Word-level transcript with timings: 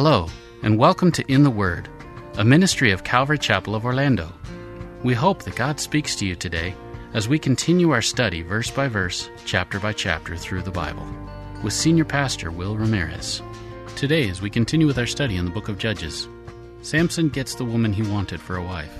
Hello, 0.00 0.28
and 0.62 0.78
welcome 0.78 1.10
to 1.10 1.24
In 1.26 1.42
the 1.42 1.50
Word, 1.50 1.88
a 2.36 2.44
ministry 2.44 2.92
of 2.92 3.02
Calvary 3.02 3.36
Chapel 3.36 3.74
of 3.74 3.84
Orlando. 3.84 4.32
We 5.02 5.12
hope 5.12 5.42
that 5.42 5.56
God 5.56 5.80
speaks 5.80 6.14
to 6.14 6.24
you 6.24 6.36
today 6.36 6.76
as 7.14 7.28
we 7.28 7.36
continue 7.36 7.90
our 7.90 8.00
study 8.00 8.42
verse 8.42 8.70
by 8.70 8.86
verse, 8.86 9.28
chapter 9.44 9.80
by 9.80 9.92
chapter 9.92 10.36
through 10.36 10.62
the 10.62 10.70
Bible 10.70 11.04
with 11.64 11.72
Senior 11.72 12.04
Pastor 12.04 12.52
Will 12.52 12.76
Ramirez. 12.76 13.42
Today, 13.96 14.28
as 14.28 14.40
we 14.40 14.50
continue 14.50 14.86
with 14.86 15.00
our 15.00 15.06
study 15.06 15.34
in 15.34 15.44
the 15.44 15.50
book 15.50 15.68
of 15.68 15.78
Judges, 15.78 16.28
Samson 16.82 17.28
gets 17.28 17.56
the 17.56 17.64
woman 17.64 17.92
he 17.92 18.02
wanted 18.02 18.40
for 18.40 18.54
a 18.54 18.62
wife, 18.62 18.96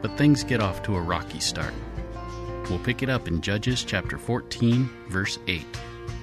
but 0.00 0.16
things 0.16 0.44
get 0.44 0.62
off 0.62 0.82
to 0.84 0.96
a 0.96 1.02
rocky 1.02 1.40
start. 1.40 1.74
We'll 2.70 2.78
pick 2.78 3.02
it 3.02 3.10
up 3.10 3.28
in 3.28 3.42
Judges 3.42 3.84
chapter 3.84 4.16
14, 4.16 4.88
verse 5.10 5.38
8. 5.46 5.62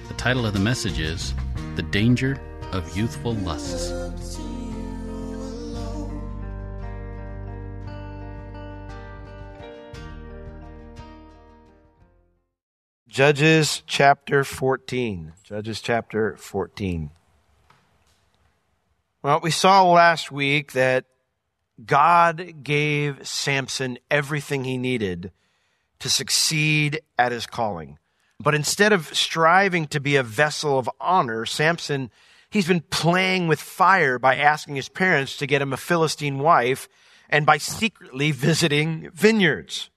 The 0.08 0.14
title 0.14 0.46
of 0.46 0.52
the 0.52 0.58
message 0.58 0.98
is 0.98 1.32
The 1.76 1.82
Danger 1.84 2.40
of 2.72 2.96
Youthful 2.96 3.34
Lusts. 3.34 4.05
Judges 13.16 13.82
chapter 13.86 14.44
14. 14.44 15.32
Judges 15.42 15.80
chapter 15.80 16.36
14. 16.36 17.08
Well, 19.22 19.40
we 19.42 19.50
saw 19.50 19.90
last 19.90 20.30
week 20.30 20.72
that 20.72 21.06
God 21.82 22.62
gave 22.62 23.26
Samson 23.26 23.96
everything 24.10 24.64
he 24.64 24.76
needed 24.76 25.32
to 26.00 26.10
succeed 26.10 27.00
at 27.16 27.32
his 27.32 27.46
calling. 27.46 27.98
But 28.38 28.54
instead 28.54 28.92
of 28.92 29.06
striving 29.16 29.86
to 29.86 29.98
be 29.98 30.16
a 30.16 30.22
vessel 30.22 30.78
of 30.78 30.90
honor, 31.00 31.46
Samson, 31.46 32.10
he's 32.50 32.68
been 32.68 32.82
playing 32.82 33.48
with 33.48 33.62
fire 33.62 34.18
by 34.18 34.36
asking 34.36 34.76
his 34.76 34.90
parents 34.90 35.38
to 35.38 35.46
get 35.46 35.62
him 35.62 35.72
a 35.72 35.78
Philistine 35.78 36.38
wife 36.38 36.86
and 37.30 37.46
by 37.46 37.56
secretly 37.56 38.30
visiting 38.30 39.08
vineyards. 39.14 39.88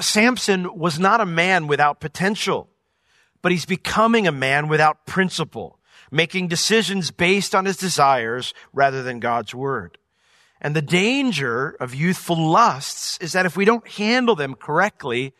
Samson 0.00 0.78
was 0.78 0.98
not 0.98 1.20
a 1.20 1.26
man 1.26 1.66
without 1.66 2.00
potential, 2.00 2.68
but 3.42 3.52
he's 3.52 3.66
becoming 3.66 4.26
a 4.26 4.32
man 4.32 4.68
without 4.68 5.06
principle, 5.06 5.78
making 6.10 6.48
decisions 6.48 7.10
based 7.10 7.54
on 7.54 7.64
his 7.64 7.76
desires 7.76 8.52
rather 8.72 9.02
than 9.02 9.20
God's 9.20 9.54
word. 9.54 9.98
And 10.60 10.74
the 10.74 10.82
danger 10.82 11.76
of 11.80 11.94
youthful 11.94 12.36
lusts 12.36 13.18
is 13.18 13.32
that 13.32 13.46
if 13.46 13.56
we 13.56 13.64
don't 13.64 13.86
handle 13.86 14.34
them 14.34 14.54
correctly, 14.54 15.34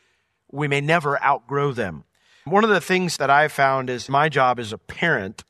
we 0.51 0.69
may 0.69 0.81
never 0.81 1.23
outgrow 1.23 1.73
them. 1.73 2.05
One 2.45 2.65
of 2.65 2.71
the 2.71 2.81
things 2.81 3.17
that 3.17 3.31
I've 3.31 3.53
found 3.53 3.91
is 3.91 4.09
my 4.09 4.29
job 4.29 4.61
as 4.61 4.73
a 4.73 4.79
parent 4.79 5.43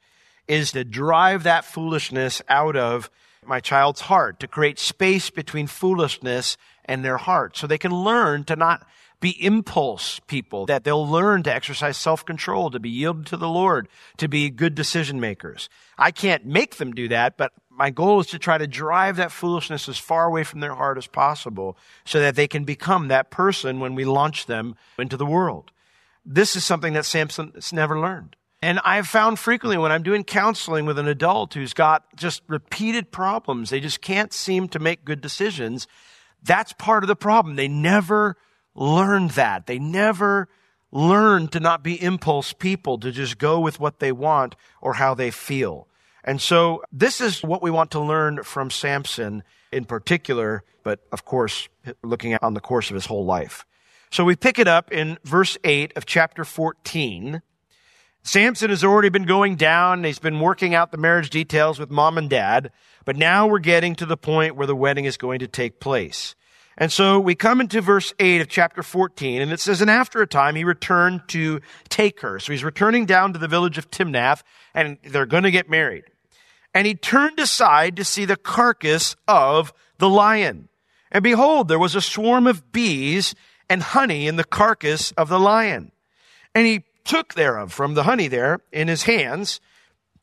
is 0.48 0.72
to 0.72 0.84
drive 0.84 1.42
that 1.42 1.64
foolishness 1.64 2.40
out 2.48 2.76
of 2.76 3.10
my 3.44 3.60
child's 3.60 4.02
heart, 4.02 4.40
to 4.40 4.48
create 4.48 4.78
space 4.78 5.30
between 5.30 5.66
foolishness 5.66 6.56
and 6.86 7.04
their 7.04 7.18
heart 7.18 7.56
so 7.56 7.66
they 7.66 7.78
can 7.78 7.92
learn 7.92 8.44
to 8.44 8.56
not 8.56 8.86
be 9.20 9.42
impulse 9.42 10.20
people, 10.26 10.66
that 10.66 10.84
they'll 10.84 11.08
learn 11.08 11.42
to 11.42 11.54
exercise 11.54 11.96
self-control, 11.96 12.70
to 12.70 12.78
be 12.78 12.90
yielded 12.90 13.26
to 13.26 13.36
the 13.36 13.48
Lord, 13.48 13.88
to 14.18 14.28
be 14.28 14.50
good 14.50 14.74
decision 14.74 15.20
makers. 15.20 15.68
I 15.96 16.10
can't 16.10 16.44
make 16.44 16.76
them 16.76 16.92
do 16.92 17.08
that, 17.08 17.36
but 17.36 17.52
my 17.70 17.90
goal 17.90 18.20
is 18.20 18.26
to 18.28 18.38
try 18.38 18.58
to 18.58 18.66
drive 18.66 19.16
that 19.16 19.32
foolishness 19.32 19.88
as 19.88 19.98
far 19.98 20.26
away 20.26 20.44
from 20.44 20.60
their 20.60 20.74
heart 20.74 20.98
as 20.98 21.06
possible 21.06 21.76
so 22.04 22.20
that 22.20 22.36
they 22.36 22.46
can 22.46 22.64
become 22.64 23.08
that 23.08 23.30
person 23.30 23.80
when 23.80 23.94
we 23.94 24.04
launch 24.04 24.46
them 24.46 24.76
into 24.98 25.16
the 25.16 25.26
world. 25.26 25.70
This 26.24 26.56
is 26.56 26.64
something 26.64 26.92
that 26.94 27.04
Samson 27.04 27.52
has 27.54 27.72
never 27.72 27.98
learned. 27.98 28.36
And 28.62 28.80
I've 28.84 29.06
found 29.06 29.38
frequently 29.38 29.78
when 29.78 29.92
I'm 29.92 30.02
doing 30.02 30.24
counseling 30.24 30.86
with 30.86 30.98
an 30.98 31.06
adult 31.06 31.54
who's 31.54 31.74
got 31.74 32.04
just 32.16 32.42
repeated 32.48 33.12
problems, 33.12 33.70
they 33.70 33.80
just 33.80 34.00
can't 34.00 34.32
seem 34.32 34.68
to 34.68 34.78
make 34.78 35.04
good 35.04 35.20
decisions. 35.20 35.86
That's 36.42 36.72
part 36.74 37.04
of 37.04 37.08
the 37.08 37.16
problem. 37.16 37.56
They 37.56 37.68
never 37.68 38.36
learned 38.74 39.30
that. 39.32 39.66
They 39.66 39.78
never 39.78 40.48
learned 40.92 41.52
to 41.52 41.60
not 41.60 41.82
be 41.82 42.00
impulse 42.02 42.52
people, 42.52 42.98
to 42.98 43.10
just 43.10 43.38
go 43.38 43.60
with 43.60 43.80
what 43.80 43.98
they 43.98 44.12
want 44.12 44.54
or 44.80 44.94
how 44.94 45.14
they 45.14 45.30
feel. 45.30 45.88
And 46.24 46.40
so 46.40 46.82
this 46.92 47.20
is 47.20 47.42
what 47.42 47.62
we 47.62 47.70
want 47.70 47.92
to 47.92 48.00
learn 48.00 48.42
from 48.42 48.70
Samson 48.70 49.42
in 49.72 49.84
particular, 49.84 50.64
but 50.82 51.00
of 51.12 51.24
course, 51.24 51.68
looking 52.02 52.36
on 52.42 52.54
the 52.54 52.60
course 52.60 52.90
of 52.90 52.94
his 52.94 53.06
whole 53.06 53.24
life. 53.24 53.64
So 54.10 54.24
we 54.24 54.36
pick 54.36 54.58
it 54.58 54.68
up 54.68 54.92
in 54.92 55.18
verse 55.24 55.58
8 55.64 55.92
of 55.96 56.06
chapter 56.06 56.44
14. 56.44 57.42
Samson 58.26 58.70
has 58.70 58.82
already 58.82 59.08
been 59.08 59.22
going 59.22 59.54
down. 59.54 60.02
He's 60.02 60.18
been 60.18 60.40
working 60.40 60.74
out 60.74 60.90
the 60.90 60.98
marriage 60.98 61.30
details 61.30 61.78
with 61.78 61.92
mom 61.92 62.18
and 62.18 62.28
dad. 62.28 62.72
But 63.04 63.14
now 63.14 63.46
we're 63.46 63.60
getting 63.60 63.94
to 63.94 64.06
the 64.06 64.16
point 64.16 64.56
where 64.56 64.66
the 64.66 64.74
wedding 64.74 65.04
is 65.04 65.16
going 65.16 65.38
to 65.38 65.46
take 65.46 65.78
place. 65.78 66.34
And 66.76 66.90
so 66.90 67.20
we 67.20 67.36
come 67.36 67.60
into 67.60 67.80
verse 67.80 68.12
8 68.18 68.40
of 68.40 68.48
chapter 68.48 68.82
14, 68.82 69.40
and 69.40 69.52
it 69.52 69.60
says, 69.60 69.80
And 69.80 69.88
after 69.88 70.20
a 70.20 70.26
time 70.26 70.56
he 70.56 70.64
returned 70.64 71.22
to 71.28 71.60
take 71.88 72.20
her. 72.20 72.40
So 72.40 72.50
he's 72.50 72.64
returning 72.64 73.06
down 73.06 73.32
to 73.32 73.38
the 73.38 73.46
village 73.46 73.78
of 73.78 73.92
Timnath, 73.92 74.42
and 74.74 74.98
they're 75.04 75.24
going 75.24 75.44
to 75.44 75.52
get 75.52 75.70
married. 75.70 76.04
And 76.74 76.84
he 76.84 76.96
turned 76.96 77.38
aside 77.38 77.94
to 77.94 78.04
see 78.04 78.24
the 78.24 78.36
carcass 78.36 79.14
of 79.28 79.72
the 79.98 80.08
lion. 80.08 80.68
And 81.12 81.22
behold, 81.22 81.68
there 81.68 81.78
was 81.78 81.94
a 81.94 82.00
swarm 82.00 82.48
of 82.48 82.72
bees 82.72 83.36
and 83.70 83.84
honey 83.84 84.26
in 84.26 84.34
the 84.34 84.44
carcass 84.44 85.12
of 85.12 85.28
the 85.28 85.38
lion. 85.38 85.92
And 86.56 86.66
he 86.66 86.85
took 87.06 87.34
thereof 87.34 87.72
from 87.72 87.94
the 87.94 88.02
honey 88.02 88.28
there 88.28 88.60
in 88.72 88.88
his 88.88 89.04
hands, 89.04 89.60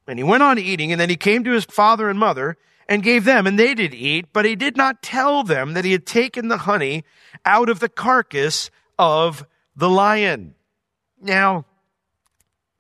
and 0.08 0.20
he 0.20 0.24
went 0.24 0.44
on 0.44 0.60
eating, 0.60 0.92
and 0.92 1.00
then 1.00 1.10
he 1.10 1.16
came 1.16 1.44
to 1.44 1.52
his 1.52 1.66
father 1.66 2.10
and 2.10 2.20
mother, 2.20 2.58
and 2.88 3.02
gave 3.02 3.24
them, 3.24 3.48
and 3.48 3.58
they 3.58 3.74
did 3.74 3.94
eat, 3.94 4.28
but 4.34 4.46
he 4.46 4.56
did 4.56 4.76
not 4.76 5.02
tell 5.02 5.44
them 5.44 5.74
that 5.74 5.86
he 5.86 5.94
had 5.94 6.06
taken 6.06 6.50
the 6.50 6.58
honey 6.58 7.04
out 7.46 7.70
of 7.70 7.80
the 7.80 7.90
carcass 7.90 8.70
of 9.00 9.46
the 9.76 9.90
lion. 9.90 10.54
Now, 11.22 11.66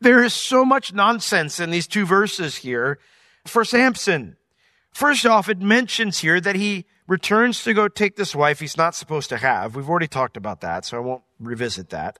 there 0.01 0.21
is 0.21 0.33
so 0.33 0.65
much 0.65 0.93
nonsense 0.93 1.59
in 1.59 1.71
these 1.71 1.87
two 1.87 2.05
verses 2.05 2.57
here 2.57 2.99
for 3.45 3.63
Samson. 3.63 4.35
First 4.91 5.25
off, 5.25 5.47
it 5.47 5.59
mentions 5.59 6.19
here 6.19 6.41
that 6.41 6.57
he 6.57 6.85
returns 7.07 7.63
to 7.63 7.73
go 7.73 7.87
take 7.87 8.17
this 8.17 8.35
wife 8.35 8.59
he's 8.59 8.77
not 8.77 8.95
supposed 8.95 9.29
to 9.29 9.37
have. 9.37 9.75
We've 9.75 9.89
already 9.89 10.07
talked 10.07 10.37
about 10.37 10.61
that, 10.61 10.85
so 10.85 10.97
I 10.97 10.99
won't 10.99 11.23
revisit 11.39 11.89
that. 11.89 12.19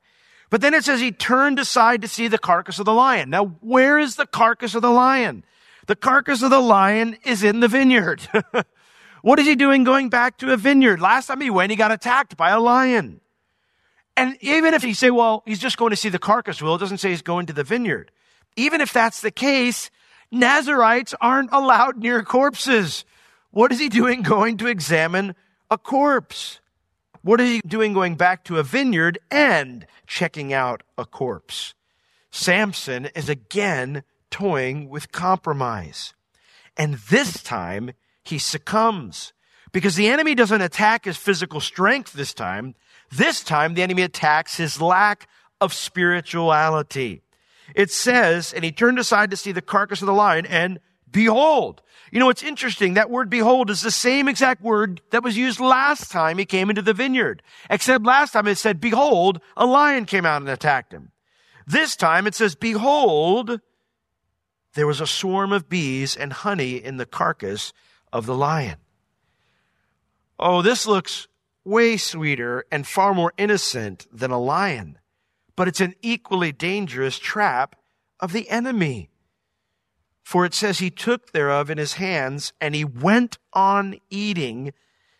But 0.53 0.61
then 0.61 0.75
it 0.75 0.85
says 0.85 0.99
he 0.99 1.11
turned 1.11 1.57
aside 1.57 2.03
to 2.03 2.07
see 2.07 2.27
the 2.27 2.37
carcass 2.37 2.77
of 2.77 2.85
the 2.85 2.93
lion. 2.93 3.31
Now, 3.31 3.55
where 3.61 3.97
is 3.97 4.17
the 4.17 4.27
carcass 4.27 4.75
of 4.75 4.83
the 4.83 4.91
lion? 4.91 5.43
The 5.87 5.95
carcass 5.95 6.43
of 6.43 6.51
the 6.51 6.59
lion 6.59 7.17
is 7.25 7.43
in 7.43 7.59
the 7.59 7.67
vineyard. 7.67 8.21
what 9.23 9.39
is 9.39 9.47
he 9.47 9.55
doing 9.55 9.83
going 9.83 10.09
back 10.09 10.37
to 10.37 10.53
a 10.53 10.57
vineyard? 10.57 11.01
Last 11.01 11.25
time 11.25 11.41
he 11.41 11.49
went, 11.49 11.71
he 11.71 11.75
got 11.75 11.91
attacked 11.91 12.37
by 12.37 12.51
a 12.51 12.59
lion. 12.59 13.19
And 14.15 14.37
even 14.41 14.75
if 14.75 14.83
he 14.83 14.93
say, 14.93 15.09
well, 15.09 15.41
he's 15.47 15.57
just 15.57 15.77
going 15.77 15.89
to 15.89 15.95
see 15.95 16.09
the 16.09 16.19
carcass, 16.19 16.61
well, 16.61 16.75
it 16.75 16.79
doesn't 16.81 16.99
say 16.99 17.09
he's 17.09 17.23
going 17.23 17.47
to 17.47 17.53
the 17.53 17.63
vineyard. 17.63 18.11
Even 18.55 18.79
if 18.79 18.93
that's 18.93 19.21
the 19.21 19.31
case, 19.31 19.89
Nazarites 20.31 21.15
aren't 21.19 21.49
allowed 21.51 21.97
near 21.97 22.21
corpses. 22.21 23.05
What 23.49 23.71
is 23.71 23.79
he 23.79 23.89
doing 23.89 24.21
going 24.21 24.57
to 24.57 24.67
examine 24.67 25.33
a 25.71 25.79
corpse? 25.79 26.59
What 27.23 27.39
is 27.39 27.49
he 27.49 27.61
doing 27.65 27.93
going 27.93 28.15
back 28.15 28.43
to 28.45 28.59
a 28.59 28.63
vineyard 28.63 29.17
and 29.31 29.87
checking 30.05 30.51
out 30.51 30.83
a 30.97 31.05
corpse? 31.05 31.73
Samson 32.31 33.05
is 33.15 33.29
again 33.29 34.03
toying 34.29 34.89
with 34.89 35.13
compromise. 35.13 36.13
And 36.75 36.95
this 36.95 37.41
time, 37.41 37.91
he 38.25 38.37
succumbs 38.37 39.31
because 39.71 39.95
the 39.95 40.07
enemy 40.07 40.35
doesn't 40.35 40.61
attack 40.61 41.05
his 41.05 41.15
physical 41.15 41.61
strength 41.61 42.11
this 42.11 42.33
time. 42.33 42.75
This 43.09 43.41
time, 43.41 43.73
the 43.73 43.83
enemy 43.83 44.01
attacks 44.01 44.57
his 44.57 44.81
lack 44.81 45.29
of 45.61 45.73
spirituality. 45.73 47.21
It 47.73 47.89
says, 47.89 48.51
and 48.51 48.65
he 48.65 48.71
turned 48.73 48.99
aside 48.99 49.31
to 49.31 49.37
see 49.37 49.53
the 49.53 49.61
carcass 49.61 50.01
of 50.01 50.07
the 50.07 50.13
lion, 50.13 50.45
and 50.45 50.81
behold. 51.09 51.81
You 52.13 52.19
know, 52.19 52.29
it's 52.29 52.43
interesting. 52.43 52.93
That 52.93 53.09
word 53.09 53.31
behold 53.31 53.71
is 53.71 53.81
the 53.81 53.89
same 53.89 54.27
exact 54.27 54.61
word 54.61 55.01
that 55.09 55.23
was 55.23 55.35
used 55.35 55.59
last 55.59 56.11
time 56.11 56.37
he 56.37 56.45
came 56.45 56.69
into 56.69 56.83
the 56.83 56.93
vineyard. 56.93 57.41
Except 57.71 58.05
last 58.05 58.33
time 58.33 58.45
it 58.45 58.59
said, 58.59 58.79
behold, 58.79 59.41
a 59.57 59.65
lion 59.65 60.05
came 60.05 60.23
out 60.23 60.43
and 60.43 60.49
attacked 60.49 60.93
him. 60.93 61.11
This 61.65 61.95
time 61.95 62.27
it 62.27 62.35
says, 62.35 62.53
behold, 62.53 63.61
there 64.75 64.85
was 64.85 65.01
a 65.01 65.07
swarm 65.07 65.51
of 65.51 65.69
bees 65.69 66.15
and 66.15 66.33
honey 66.33 66.75
in 66.75 66.97
the 66.97 67.07
carcass 67.07 67.73
of 68.11 68.27
the 68.27 68.35
lion. 68.35 68.77
Oh, 70.37 70.61
this 70.61 70.85
looks 70.85 71.27
way 71.65 71.97
sweeter 71.97 72.63
and 72.71 72.85
far 72.85 73.15
more 73.15 73.33
innocent 73.39 74.05
than 74.11 74.29
a 74.29 74.39
lion, 74.39 74.99
but 75.55 75.67
it's 75.67 75.81
an 75.81 75.95
equally 76.03 76.51
dangerous 76.51 77.17
trap 77.17 77.75
of 78.19 78.33
the 78.33 78.47
enemy. 78.51 79.09
For 80.23 80.45
it 80.45 80.53
says 80.53 80.79
he 80.79 80.89
took 80.89 81.31
thereof 81.31 81.69
in 81.69 81.77
his 81.77 81.93
hands 81.93 82.53
and 82.61 82.73
he 82.73 82.85
went 82.85 83.37
on 83.51 83.99
eating. 84.09 84.73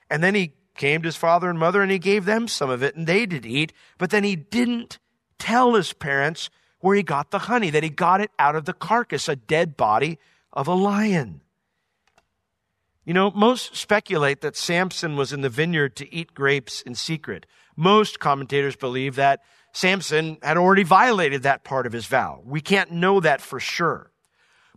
And 0.09 0.23
then 0.23 0.33
he 0.33 0.53
came 0.75 1.01
to 1.01 1.07
his 1.07 1.17
father 1.17 1.49
and 1.49 1.59
mother 1.59 1.81
and 1.81 1.91
he 1.91 1.99
gave 1.99 2.25
them 2.25 2.47
some 2.47 2.69
of 2.69 2.81
it 2.81 2.95
and 2.95 3.05
they 3.05 3.25
did 3.25 3.45
eat. 3.45 3.73
But 3.97 4.09
then 4.09 4.23
he 4.23 4.35
didn't 4.35 4.97
tell 5.37 5.75
his 5.75 5.91
parents 5.93 6.49
where 6.79 6.95
he 6.95 7.03
got 7.03 7.31
the 7.31 7.39
honey, 7.39 7.69
that 7.69 7.83
he 7.83 7.89
got 7.89 8.21
it 8.21 8.31
out 8.39 8.55
of 8.55 8.65
the 8.65 8.73
carcass, 8.73 9.27
a 9.27 9.35
dead 9.35 9.77
body 9.77 10.19
of 10.51 10.67
a 10.67 10.73
lion. 10.73 11.41
You 13.05 13.13
know, 13.13 13.31
most 13.31 13.75
speculate 13.75 14.41
that 14.41 14.55
Samson 14.55 15.17
was 15.17 15.33
in 15.33 15.41
the 15.41 15.49
vineyard 15.49 15.97
to 15.97 16.13
eat 16.13 16.33
grapes 16.33 16.81
in 16.81 16.95
secret. 16.95 17.45
Most 17.75 18.19
commentators 18.19 18.77
believe 18.77 19.15
that 19.15 19.41
Samson 19.73 20.37
had 20.41 20.55
already 20.55 20.83
violated 20.83 21.43
that 21.43 21.65
part 21.65 21.85
of 21.85 21.91
his 21.91 22.05
vow. 22.05 22.41
We 22.45 22.61
can't 22.61 22.91
know 22.91 23.19
that 23.19 23.41
for 23.41 23.59
sure. 23.59 24.12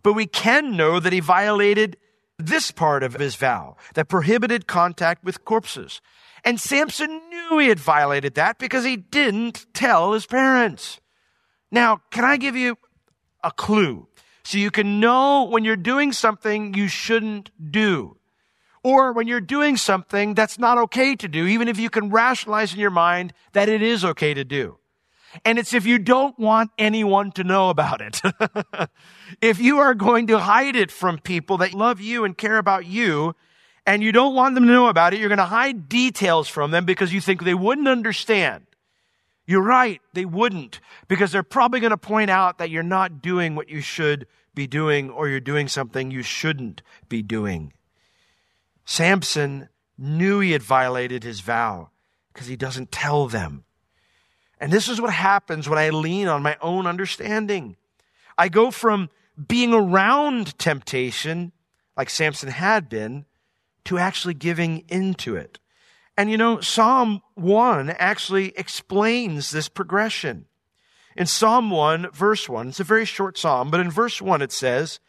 But 0.07 0.13
we 0.13 0.25
can 0.25 0.77
know 0.77 1.01
that 1.01 1.11
he 1.11 1.19
violated 1.19 1.97
this 2.39 2.71
part 2.71 3.03
of 3.03 3.15
his 3.15 3.35
vow 3.35 3.75
that 3.93 4.07
prohibited 4.07 4.65
contact 4.65 5.21
with 5.25 5.43
corpses. 5.43 5.99
And 6.45 6.61
Samson 6.61 7.21
knew 7.29 7.57
he 7.57 7.67
had 7.67 7.77
violated 7.77 8.35
that 8.35 8.57
because 8.57 8.85
he 8.85 8.95
didn't 8.95 9.65
tell 9.73 10.13
his 10.13 10.25
parents. 10.25 11.01
Now, 11.73 11.99
can 12.09 12.23
I 12.23 12.37
give 12.37 12.55
you 12.55 12.77
a 13.43 13.51
clue 13.51 14.07
so 14.45 14.57
you 14.57 14.71
can 14.71 15.01
know 15.01 15.43
when 15.43 15.65
you're 15.65 15.75
doing 15.75 16.13
something 16.13 16.73
you 16.73 16.87
shouldn't 16.87 17.51
do? 17.69 18.15
Or 18.85 19.11
when 19.11 19.27
you're 19.27 19.41
doing 19.41 19.75
something 19.75 20.35
that's 20.35 20.57
not 20.57 20.77
okay 20.77 21.17
to 21.17 21.27
do, 21.27 21.45
even 21.47 21.67
if 21.67 21.77
you 21.77 21.89
can 21.89 22.11
rationalize 22.11 22.73
in 22.73 22.79
your 22.79 22.91
mind 22.91 23.33
that 23.51 23.67
it 23.67 23.81
is 23.81 24.05
okay 24.05 24.33
to 24.33 24.45
do. 24.45 24.77
And 25.43 25.59
it's 25.59 25.73
if 25.73 25.85
you 25.85 25.99
don't 25.99 26.37
want 26.39 26.71
anyone 26.77 27.31
to 27.33 27.43
know 27.43 27.69
about 27.69 28.01
it. 28.01 28.21
if 29.41 29.59
you 29.59 29.79
are 29.79 29.93
going 29.93 30.27
to 30.27 30.39
hide 30.39 30.75
it 30.75 30.91
from 30.91 31.19
people 31.19 31.57
that 31.57 31.73
love 31.73 31.99
you 31.99 32.23
and 32.23 32.37
care 32.37 32.57
about 32.57 32.85
you, 32.85 33.35
and 33.85 34.03
you 34.03 34.11
don't 34.11 34.35
want 34.35 34.53
them 34.53 34.65
to 34.65 34.71
know 34.71 34.89
about 34.89 35.13
it, 35.13 35.19
you're 35.19 35.29
going 35.29 35.37
to 35.37 35.45
hide 35.45 35.87
details 35.87 36.49
from 36.49 36.71
them 36.71 36.85
because 36.85 37.13
you 37.13 37.21
think 37.21 37.43
they 37.43 37.53
wouldn't 37.53 37.87
understand. 37.87 38.65
You're 39.45 39.63
right, 39.63 40.01
they 40.13 40.25
wouldn't, 40.25 40.81
because 41.07 41.31
they're 41.31 41.41
probably 41.41 41.79
going 41.79 41.91
to 41.91 41.97
point 41.97 42.29
out 42.29 42.57
that 42.57 42.69
you're 42.69 42.83
not 42.83 43.21
doing 43.21 43.55
what 43.55 43.69
you 43.69 43.79
should 43.79 44.27
be 44.53 44.67
doing 44.67 45.09
or 45.09 45.29
you're 45.29 45.39
doing 45.39 45.69
something 45.69 46.11
you 46.11 46.21
shouldn't 46.21 46.81
be 47.07 47.21
doing. 47.21 47.71
Samson 48.83 49.69
knew 49.97 50.41
he 50.41 50.51
had 50.51 50.63
violated 50.63 51.23
his 51.23 51.39
vow 51.39 51.89
because 52.33 52.47
he 52.47 52.57
doesn't 52.57 52.91
tell 52.91 53.27
them. 53.27 53.63
And 54.59 54.71
this 54.71 54.87
is 54.87 54.99
what 54.99 55.13
happens 55.13 55.69
when 55.69 55.79
I 55.79 55.89
lean 55.89 56.27
on 56.27 56.41
my 56.41 56.57
own 56.61 56.87
understanding. 56.87 57.75
I 58.37 58.49
go 58.49 58.71
from 58.71 59.09
being 59.47 59.73
around 59.73 60.57
temptation, 60.57 61.51
like 61.95 62.09
Samson 62.09 62.49
had 62.49 62.89
been, 62.89 63.25
to 63.85 63.97
actually 63.97 64.33
giving 64.33 64.83
into 64.89 65.35
it. 65.35 65.59
And 66.17 66.31
you 66.31 66.37
know, 66.37 66.59
Psalm 66.59 67.21
1 67.35 67.91
actually 67.91 68.57
explains 68.57 69.51
this 69.51 69.69
progression. 69.69 70.45
In 71.15 71.27
Psalm 71.27 71.69
1, 71.69 72.11
verse 72.11 72.49
1, 72.49 72.69
it's 72.69 72.79
a 72.79 72.83
very 72.83 73.05
short 73.05 73.37
psalm, 73.37 73.69
but 73.69 73.79
in 73.79 73.89
verse 73.89 74.21
1 74.21 74.41
it 74.41 74.51
says, 74.51 74.99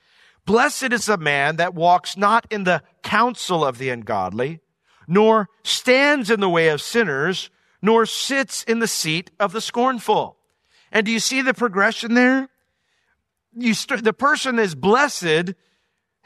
Blessed 0.45 0.93
is 0.93 1.07
the 1.07 1.19
man 1.19 1.57
that 1.57 1.75
walks 1.75 2.17
not 2.17 2.47
in 2.51 2.65
the 2.65 2.83
counsel 3.03 3.65
of 3.65 3.77
the 3.77 3.91
ungodly, 3.91 4.61
nor 5.07 5.49
stands 5.63 6.31
in 6.31 6.41
the 6.41 6.49
way 6.49 6.69
of 6.69 6.81
sinners, 6.81 7.51
nor 7.81 8.07
sits 8.07 8.63
in 8.65 8.79
the 8.79 8.89
seat 8.89 9.31
of 9.39 9.53
the 9.53 9.61
scornful. 9.61 10.37
And 10.91 11.07
do 11.07 11.13
you 11.13 11.21
see 11.21 11.43
the 11.43 11.55
progression 11.55 12.15
there? 12.15 12.49
You 13.57 13.75
st- 13.75 14.05
the 14.05 14.13
person 14.13 14.59
is 14.59 14.75
blessed 14.75 15.55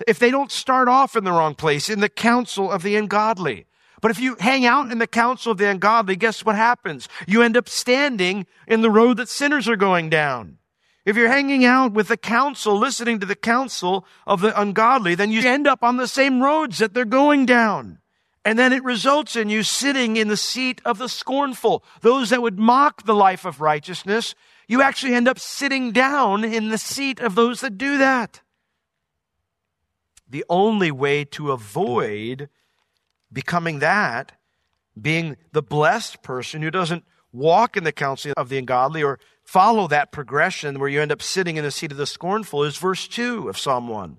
if 0.06 0.18
they 0.18 0.30
don't 0.30 0.50
start 0.50 0.88
off 0.88 1.16
in 1.16 1.24
the 1.24 1.32
wrong 1.32 1.54
place, 1.54 1.88
in 1.88 2.00
the 2.00 2.08
counsel 2.08 2.70
of 2.70 2.82
the 2.82 2.96
ungodly. 2.96 3.66
But 4.00 4.10
if 4.10 4.18
you 4.18 4.36
hang 4.40 4.66
out 4.66 4.90
in 4.90 4.98
the 4.98 5.06
counsel 5.06 5.52
of 5.52 5.58
the 5.58 5.68
ungodly, 5.68 6.16
guess 6.16 6.44
what 6.44 6.56
happens? 6.56 7.08
You 7.26 7.42
end 7.42 7.56
up 7.56 7.68
standing 7.68 8.46
in 8.66 8.80
the 8.80 8.90
road 8.90 9.16
that 9.18 9.28
sinners 9.28 9.68
are 9.68 9.76
going 9.76 10.10
down. 10.10 10.58
If 11.04 11.16
you're 11.16 11.28
hanging 11.28 11.64
out 11.64 11.92
with 11.92 12.08
the 12.08 12.16
counsel, 12.16 12.78
listening 12.78 13.20
to 13.20 13.26
the 13.26 13.36
counsel 13.36 14.04
of 14.26 14.40
the 14.40 14.58
ungodly, 14.60 15.14
then 15.14 15.30
you 15.30 15.40
end 15.42 15.66
up 15.66 15.82
on 15.82 15.96
the 15.96 16.08
same 16.08 16.42
roads 16.42 16.78
that 16.78 16.94
they're 16.94 17.04
going 17.04 17.46
down. 17.46 17.98
And 18.44 18.58
then 18.58 18.72
it 18.72 18.82
results 18.82 19.36
in 19.36 19.48
you 19.48 19.62
sitting 19.62 20.16
in 20.16 20.28
the 20.28 20.36
seat 20.36 20.80
of 20.84 20.98
the 20.98 21.08
scornful. 21.08 21.84
Those 22.00 22.30
that 22.30 22.42
would 22.42 22.58
mock 22.58 23.04
the 23.04 23.14
life 23.14 23.44
of 23.44 23.60
righteousness, 23.60 24.34
you 24.66 24.82
actually 24.82 25.14
end 25.14 25.28
up 25.28 25.38
sitting 25.38 25.92
down 25.92 26.44
in 26.44 26.70
the 26.70 26.78
seat 26.78 27.20
of 27.20 27.36
those 27.36 27.60
that 27.60 27.78
do 27.78 27.98
that. 27.98 28.40
The 30.28 30.44
only 30.48 30.90
way 30.90 31.24
to 31.26 31.52
avoid 31.52 32.48
becoming 33.32 33.78
that, 33.78 34.32
being 35.00 35.36
the 35.52 35.62
blessed 35.62 36.22
person 36.22 36.62
who 36.62 36.70
doesn't 36.70 37.04
walk 37.32 37.76
in 37.76 37.84
the 37.84 37.92
counsel 37.92 38.32
of 38.36 38.48
the 38.48 38.58
ungodly 38.58 39.02
or 39.02 39.20
follow 39.44 39.86
that 39.88 40.10
progression 40.10 40.80
where 40.80 40.88
you 40.88 41.00
end 41.00 41.12
up 41.12 41.22
sitting 41.22 41.56
in 41.56 41.64
the 41.64 41.70
seat 41.70 41.92
of 41.92 41.98
the 41.98 42.06
scornful, 42.06 42.64
is 42.64 42.76
verse 42.76 43.06
2 43.06 43.48
of 43.48 43.58
Psalm 43.58 43.88
1. 43.88 44.18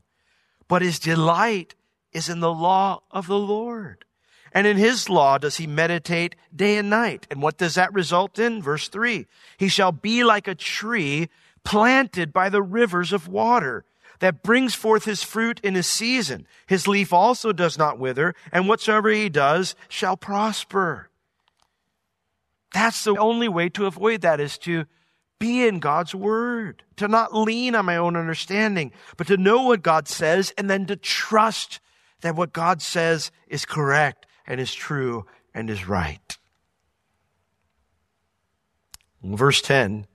But 0.67 0.81
his 0.81 0.97
delight 0.97 1.75
is 2.13 2.29
in 2.29 2.39
the 2.39 2.53
law 2.53 3.03
of 3.11 3.27
the 3.27 3.37
Lord 3.37 4.05
and 4.53 4.67
in 4.67 4.77
his 4.77 5.09
law 5.09 5.37
does 5.37 5.57
he 5.57 5.67
meditate 5.67 6.35
day 6.55 6.77
and 6.77 6.89
night. 6.89 7.25
And 7.31 7.41
what 7.41 7.57
does 7.57 7.75
that 7.75 7.93
result 7.93 8.37
in? 8.37 8.61
Verse 8.61 8.87
three. 8.87 9.25
He 9.57 9.67
shall 9.67 9.91
be 9.91 10.23
like 10.23 10.47
a 10.47 10.55
tree 10.55 11.29
planted 11.63 12.31
by 12.31 12.49
the 12.49 12.61
rivers 12.61 13.11
of 13.11 13.27
water 13.27 13.83
that 14.19 14.43
brings 14.43 14.75
forth 14.75 15.05
his 15.05 15.23
fruit 15.23 15.59
in 15.63 15.75
his 15.75 15.87
season. 15.87 16.47
His 16.67 16.87
leaf 16.87 17.11
also 17.11 17.51
does 17.51 17.77
not 17.77 17.99
wither, 17.99 18.35
and 18.51 18.67
whatsoever 18.69 19.09
he 19.09 19.27
does 19.27 19.75
shall 19.89 20.15
prosper. 20.15 21.09
That's 22.73 23.03
the 23.03 23.17
only 23.17 23.47
way 23.47 23.69
to 23.69 23.85
avoid 23.85 24.21
that 24.21 24.39
is 24.39 24.57
to 24.59 24.85
be 25.39 25.67
in 25.67 25.79
God's 25.79 26.15
word, 26.15 26.83
to 26.97 27.07
not 27.07 27.35
lean 27.35 27.75
on 27.75 27.85
my 27.85 27.97
own 27.97 28.15
understanding, 28.15 28.91
but 29.17 29.27
to 29.27 29.35
know 29.35 29.63
what 29.63 29.83
God 29.83 30.07
says 30.07 30.53
and 30.57 30.69
then 30.69 30.85
to 30.85 30.95
trust 30.95 31.81
that 32.21 32.35
what 32.35 32.53
God 32.53 32.81
says 32.81 33.31
is 33.47 33.65
correct 33.65 34.22
and 34.45 34.59
is 34.59 34.73
true 34.73 35.25
and 35.53 35.69
is 35.69 35.87
right. 35.87 36.37
In 39.23 39.37
verse 39.37 39.61
10, 39.61 40.05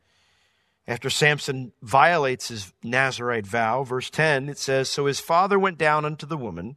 after 0.87 1.11
Samson 1.11 1.73
violates 1.83 2.49
his 2.49 2.73
Nazarite 2.83 3.47
vow, 3.47 3.85
verse 3.85 4.11
10, 4.11 4.49
it 4.49 4.59
says, 4.59 4.89
So 4.89 5.07
his 5.07 5.21
father 5.21 5.59
went 5.59 5.79
down 5.79 6.05
unto 6.05 6.27
the 6.27 6.37
woman, 6.37 6.77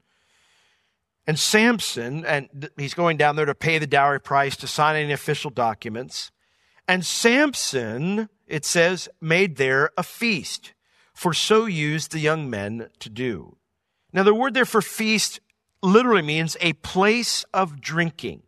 and 1.27 1.37
Samson, 1.37 2.25
and 2.25 2.69
he's 2.77 2.93
going 2.93 3.17
down 3.17 3.35
there 3.35 3.45
to 3.45 3.55
pay 3.55 3.77
the 3.77 3.87
dowry 3.87 4.19
price, 4.19 4.57
to 4.57 4.67
sign 4.67 4.95
any 4.95 5.13
official 5.13 5.51
documents. 5.51 6.31
And 6.87 7.05
Samson, 7.05 8.27
it 8.47 8.65
says, 8.65 9.07
made 9.21 9.57
there 9.57 9.91
a 9.97 10.03
feast, 10.03 10.73
for 11.13 11.33
so 11.33 11.65
used 11.65 12.11
the 12.11 12.19
young 12.19 12.49
men 12.49 12.89
to 12.99 13.09
do. 13.09 13.57
Now, 14.11 14.23
the 14.23 14.33
word 14.33 14.53
there 14.53 14.65
for 14.65 14.81
feast 14.81 15.39
literally 15.81 16.21
means 16.21 16.57
a 16.61 16.73
place 16.73 17.43
of 17.53 17.81
drinking. 17.81 18.43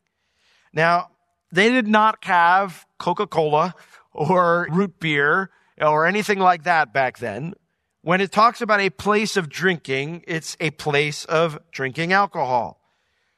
Now, 0.73 1.09
they 1.51 1.69
did 1.69 1.87
not 1.87 2.23
have 2.25 2.85
Coca 2.97 3.27
Cola 3.27 3.75
or 4.11 4.67
root 4.71 4.99
beer 4.99 5.49
or 5.79 6.05
anything 6.05 6.39
like 6.39 6.63
that 6.63 6.93
back 6.93 7.19
then. 7.19 7.53
When 8.01 8.21
it 8.21 8.31
talks 8.31 8.61
about 8.61 8.81
a 8.81 8.89
place 8.89 9.37
of 9.37 9.49
drinking, 9.49 10.23
it's 10.27 10.57
a 10.59 10.71
place 10.71 11.25
of 11.25 11.59
drinking 11.71 12.11
alcohol. 12.11 12.81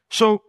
So 0.09 0.43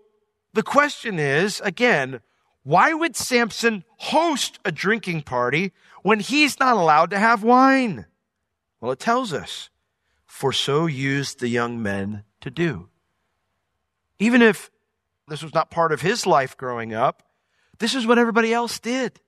the 0.54 0.62
question 0.62 1.18
is, 1.18 1.60
again, 1.60 2.20
why 2.62 2.94
would 2.94 3.14
Samson 3.14 3.84
host 3.98 4.58
a 4.64 4.72
drinking 4.72 5.22
party 5.22 5.72
when 6.02 6.20
he's 6.20 6.58
not 6.58 6.76
allowed 6.76 7.10
to 7.10 7.18
have 7.18 7.42
wine? 7.42 8.06
Well, 8.80 8.92
it 8.92 8.98
tells 8.98 9.32
us, 9.32 9.70
for 10.24 10.52
so 10.52 10.86
used 10.86 11.40
the 11.40 11.48
young 11.48 11.82
men 11.82 12.24
to 12.40 12.50
do. 12.50 12.88
Even 14.18 14.42
if 14.42 14.70
this 15.28 15.42
was 15.42 15.54
not 15.54 15.70
part 15.70 15.92
of 15.92 16.00
his 16.00 16.26
life 16.26 16.56
growing 16.56 16.94
up, 16.94 17.22
This 17.78 17.94
is 17.94 18.06
what 18.06 18.18
everybody 18.18 18.52
else 18.52 18.78
did. 18.78 19.20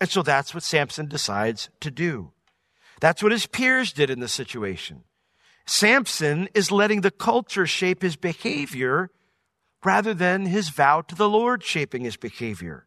And 0.00 0.10
so 0.10 0.22
that's 0.22 0.52
what 0.52 0.62
Samson 0.62 1.08
decides 1.08 1.70
to 1.80 1.90
do. 1.90 2.32
That's 3.00 3.22
what 3.22 3.32
his 3.32 3.46
peers 3.46 3.92
did 3.92 4.10
in 4.10 4.20
the 4.20 4.28
situation. 4.28 5.04
Samson 5.66 6.48
is 6.54 6.70
letting 6.70 7.00
the 7.00 7.10
culture 7.10 7.66
shape 7.66 8.02
his 8.02 8.16
behavior 8.16 9.10
rather 9.84 10.14
than 10.14 10.46
his 10.46 10.68
vow 10.68 11.00
to 11.02 11.14
the 11.14 11.28
Lord 11.28 11.62
shaping 11.62 12.02
his 12.02 12.16
behavior. 12.16 12.86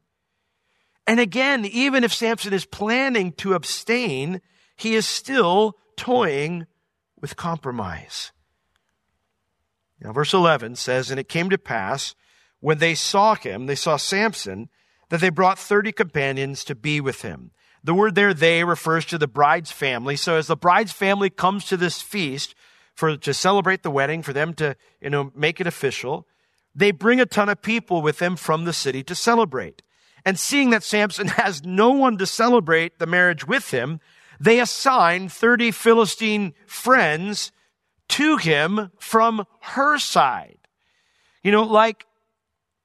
And 1.08 1.20
again, 1.20 1.66
even 1.66 2.04
if 2.04 2.14
Samson 2.14 2.54
is 2.54 2.66
planning 2.66 3.32
to 3.34 3.54
abstain, 3.54 4.42
he 4.76 4.96
is 4.96 5.08
still 5.08 5.76
toying 5.98 6.68
with 7.20 7.36
compromise. 7.36 8.32
Now, 10.02 10.14
verse 10.14 10.34
11 10.34 10.76
says, 10.76 11.12
And 11.12 11.20
it 11.20 11.30
came 11.30 11.50
to 11.50 11.58
pass 11.58 12.16
when 12.60 12.80
they 12.80 12.96
saw 12.96 13.36
him, 13.36 13.66
they 13.66 13.76
saw 13.76 13.98
Samson, 13.98 14.70
that 15.10 15.22
they 15.22 15.30
brought 15.30 15.58
30 15.60 15.92
companions 15.92 16.64
to 16.66 16.76
be 16.76 17.02
with 17.02 17.22
him. 17.22 17.52
The 17.84 17.94
word 17.94 18.16
there, 18.16 18.34
they, 18.34 18.64
refers 18.64 19.06
to 19.06 19.18
the 19.18 19.28
bride's 19.28 19.72
family. 19.72 20.16
So 20.16 20.36
as 20.36 20.48
the 20.48 20.58
bride's 20.58 20.92
family 20.92 21.30
comes 21.30 21.66
to 21.66 21.78
this 21.78 22.02
feast 22.02 22.54
for, 22.94 23.16
to 23.18 23.34
celebrate 23.34 23.84
the 23.84 23.92
wedding, 23.92 24.22
for 24.22 24.34
them 24.34 24.54
to, 24.56 24.76
you 25.02 25.10
know, 25.10 25.32
make 25.34 25.62
it 25.62 25.68
official, 25.68 26.28
they 26.76 26.92
bring 26.92 27.20
a 27.20 27.26
ton 27.26 27.50
of 27.50 27.62
people 27.62 28.02
with 28.02 28.20
them 28.20 28.36
from 28.36 28.66
the 28.66 28.74
city 28.74 29.04
to 29.04 29.16
celebrate. 29.16 29.82
And 30.26 30.38
seeing 30.38 30.72
that 30.72 30.84
Samson 30.84 31.28
has 31.30 31.64
no 31.64 31.92
one 31.92 32.18
to 32.18 32.26
celebrate 32.26 33.00
the 33.00 33.08
marriage 33.08 33.48
with 33.48 33.72
him, 33.72 34.02
they 34.40 34.60
assign 34.60 35.30
30 35.30 35.72
Philistine 35.72 36.54
friends 36.66 37.52
to 38.10 38.38
him 38.38 38.92
from 39.00 39.46
her 39.62 39.98
side. 39.98 40.58
You 41.44 41.52
know, 41.52 41.64
like 41.64 42.06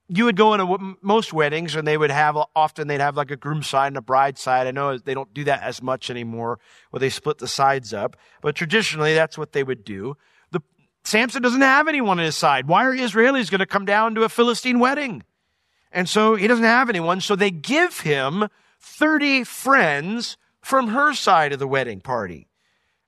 you 0.09 0.26
would 0.26 0.37
go 0.37 0.54
into 0.54 0.97
most 1.02 1.33
weddings 1.33 1.75
and 1.75 1.88
they 1.88 1.97
would 1.97 2.11
have 2.11 2.37
often 2.54 2.88
they'd 2.88 3.00
have 3.00 3.16
like 3.16 3.31
a 3.31 3.37
groom 3.37 3.62
side 3.62 3.88
and 3.88 3.97
a 3.97 4.02
bride 4.02 4.38
side. 4.38 4.66
I 4.66 4.71
know 4.71 4.99
they 4.99 5.14
don't 5.14 5.33
do 5.33 5.45
that 5.45 5.62
as 5.62 5.83
much 5.83 6.11
anymore 6.11 6.59
where 6.90 7.00
they 7.00 7.09
split 7.09 7.38
the 7.38 7.49
sides 7.49 7.95
up, 7.95 8.16
but 8.43 8.54
traditionally 8.54 9.14
that's 9.14 9.38
what 9.38 9.52
they 9.52 9.64
would 9.64 9.85
do. 9.85 10.16
The 10.50 10.61
Samson 11.04 11.43
doesn't 11.43 11.61
have 11.62 11.88
anyone 11.88 12.19
on 12.19 12.25
his 12.25 12.37
side. 12.37 12.69
Why 12.69 12.85
are 12.85 12.95
Israelis 12.95 13.50
going 13.50 13.61
to 13.61 13.66
come 13.66 13.87
down 13.87 14.14
to 14.14 14.25
a 14.25 14.28
Philistine 14.28 14.78
wedding? 14.78 15.23
And 15.90 16.09
so 16.09 16.35
he 16.35 16.49
doesn't 16.49 16.64
have 16.64 16.90
anyone, 16.90 17.21
so 17.21 17.35
they 17.35 17.50
give 17.50 18.00
him 18.00 18.49
30 18.81 19.45
friends 19.45 20.37
from 20.61 20.88
her 20.88 21.14
side 21.14 21.52
of 21.52 21.59
the 21.59 21.69
wedding 21.69 22.00
party. 22.00 22.49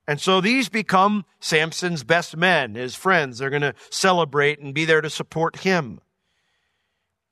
And 0.09 0.21
so 0.21 0.41
these 0.41 0.69
become 0.69 1.25
Samson's 1.41 2.05
best 2.05 2.37
men, 2.37 2.75
his 2.75 2.95
friends. 2.95 3.39
They're 3.39 3.51
going 3.51 3.63
to 3.63 3.75
celebrate 3.91 4.61
and 4.61 4.73
be 4.73 4.85
there 4.85 5.01
to 5.01 5.11
support 5.11 5.59
him. 5.59 6.01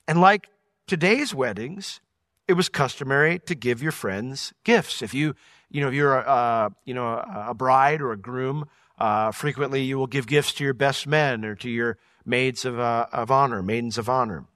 And 0.08 0.20
like 0.20 0.48
today's 0.86 1.34
weddings, 1.34 2.00
it 2.48 2.54
was 2.54 2.68
customary 2.68 3.38
to 3.46 3.54
give 3.54 3.82
your 3.82 3.92
friends 3.92 4.52
gifts. 4.64 5.02
If 5.02 5.14
you, 5.14 5.34
you 5.70 5.80
know, 5.80 5.88
if 5.88 5.94
you're 5.94 6.16
a, 6.16 6.72
you 6.84 6.94
know, 6.94 7.24
a 7.48 7.54
bride 7.54 8.00
or 8.00 8.12
a 8.12 8.16
groom, 8.16 8.68
uh, 8.98 9.30
frequently 9.30 9.82
you 9.82 9.96
will 9.96 10.06
give 10.06 10.26
gifts 10.26 10.52
to 10.54 10.64
your 10.64 10.74
best 10.74 11.06
men 11.06 11.44
or 11.44 11.54
to 11.56 11.70
your 11.70 11.98
maids 12.26 12.64
of, 12.64 12.78
uh, 12.78 13.06
of 13.12 13.30
honor, 13.30 13.62
maidens 13.62 13.98
of 13.98 14.08
honor. 14.08 14.46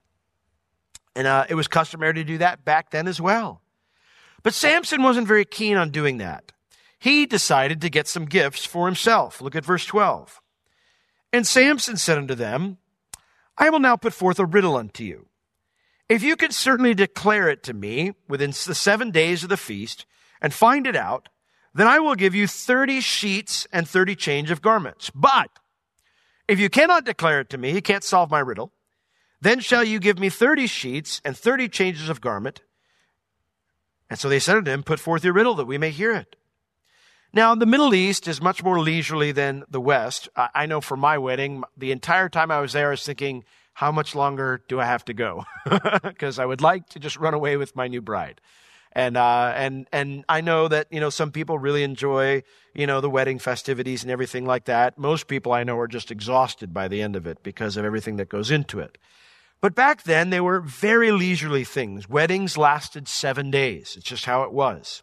And 1.14 1.26
uh, 1.26 1.46
it 1.48 1.54
was 1.54 1.68
customary 1.68 2.14
to 2.14 2.25
do 2.25 2.38
that 2.38 2.64
back 2.64 2.90
then 2.90 3.06
as 3.06 3.20
well. 3.20 3.62
But 4.42 4.54
Samson 4.54 5.02
wasn't 5.02 5.26
very 5.26 5.44
keen 5.44 5.76
on 5.76 5.90
doing 5.90 6.18
that. 6.18 6.52
He 6.98 7.26
decided 7.26 7.80
to 7.80 7.90
get 7.90 8.08
some 8.08 8.24
gifts 8.24 8.64
for 8.64 8.86
himself. 8.86 9.40
Look 9.40 9.54
at 9.54 9.64
verse 9.64 9.86
12. 9.86 10.40
And 11.32 11.46
Samson 11.46 11.96
said 11.96 12.18
unto 12.18 12.34
them, 12.34 12.78
I 13.56 13.70
will 13.70 13.80
now 13.80 13.96
put 13.96 14.12
forth 14.12 14.38
a 14.38 14.46
riddle 14.46 14.76
unto 14.76 15.04
you. 15.04 15.26
If 16.08 16.22
you 16.22 16.36
can 16.36 16.52
certainly 16.52 16.94
declare 16.94 17.48
it 17.48 17.62
to 17.64 17.74
me 17.74 18.14
within 18.28 18.50
the 18.50 18.74
seven 18.74 19.10
days 19.10 19.42
of 19.42 19.48
the 19.48 19.56
feast 19.56 20.06
and 20.40 20.54
find 20.54 20.86
it 20.86 20.96
out, 20.96 21.28
then 21.74 21.86
I 21.86 21.98
will 21.98 22.14
give 22.14 22.34
you 22.34 22.46
30 22.46 23.00
sheets 23.00 23.66
and 23.72 23.86
30 23.86 24.16
change 24.16 24.50
of 24.50 24.62
garments. 24.62 25.10
But 25.14 25.50
if 26.48 26.58
you 26.58 26.70
cannot 26.70 27.04
declare 27.04 27.40
it 27.40 27.50
to 27.50 27.58
me, 27.58 27.72
you 27.72 27.82
can't 27.82 28.02
solve 28.02 28.30
my 28.30 28.40
riddle, 28.40 28.72
then 29.40 29.60
shall 29.60 29.84
you 29.84 30.00
give 30.00 30.18
me 30.18 30.30
30 30.30 30.66
sheets 30.66 31.20
and 31.24 31.36
30 31.36 31.68
changes 31.68 32.08
of 32.08 32.20
garment. 32.20 32.62
And 34.08 34.18
so 34.18 34.28
they 34.28 34.38
said 34.38 34.56
unto 34.56 34.70
him, 34.70 34.82
Put 34.82 34.98
forth 34.98 35.22
your 35.22 35.34
riddle 35.34 35.54
that 35.56 35.66
we 35.66 35.78
may 35.78 35.90
hear 35.90 36.12
it. 36.12 36.36
Now, 37.32 37.54
the 37.54 37.66
Middle 37.66 37.94
East 37.94 38.26
is 38.26 38.40
much 38.40 38.62
more 38.62 38.80
leisurely 38.80 39.32
than 39.32 39.64
the 39.68 39.80
West. 39.80 40.28
I 40.37 40.66
know 40.66 40.80
for 40.80 40.97
my 40.97 41.18
wedding, 41.18 41.62
the 41.76 41.92
entire 41.92 42.28
time 42.28 42.50
I 42.50 42.61
was 42.61 42.73
there, 42.73 42.88
I 42.88 42.90
was 42.90 43.04
thinking, 43.04 43.44
how 43.75 43.92
much 43.92 44.14
longer 44.14 44.62
do 44.66 44.80
I 44.80 44.87
have 44.87 45.04
to 45.06 45.14
go? 45.14 45.44
Because 46.02 46.38
I 46.38 46.47
would 46.47 46.62
like 46.62 46.88
to 46.90 46.99
just 46.99 47.16
run 47.16 47.35
away 47.35 47.56
with 47.56 47.76
my 47.76 47.87
new 47.87 48.00
bride. 48.00 48.40
And, 48.92 49.16
uh, 49.16 49.52
and, 49.54 49.87
and 49.92 50.25
I 50.28 50.40
know 50.40 50.66
that, 50.68 50.88
you 50.90 50.99
know, 50.99 51.11
some 51.11 51.30
people 51.30 51.58
really 51.58 51.82
enjoy, 51.82 52.42
you 52.75 52.87
know, 52.87 53.00
the 53.00 53.11
wedding 53.11 53.38
festivities 53.38 54.02
and 54.02 54.11
everything 54.11 54.47
like 54.47 54.64
that. 54.64 54.99
Most 54.99 55.28
people 55.28 55.52
I 55.52 55.62
know 55.62 55.78
are 55.78 55.87
just 55.87 56.11
exhausted 56.11 56.73
by 56.73 56.88
the 56.88 57.02
end 57.02 57.14
of 57.14 57.26
it 57.26 57.42
because 57.42 57.76
of 57.76 57.85
everything 57.85 58.16
that 58.16 58.30
goes 58.30 58.50
into 58.50 58.80
it. 58.80 58.97
But 59.61 59.75
back 59.75 60.04
then, 60.04 60.30
they 60.30 60.40
were 60.40 60.61
very 60.61 61.12
leisurely 61.12 61.64
things. 61.64 62.08
Weddings 62.08 62.56
lasted 62.56 63.06
seven 63.06 63.50
days. 63.50 63.94
It's 63.97 64.06
just 64.06 64.25
how 64.25 64.42
it 64.44 64.52
was. 64.52 65.02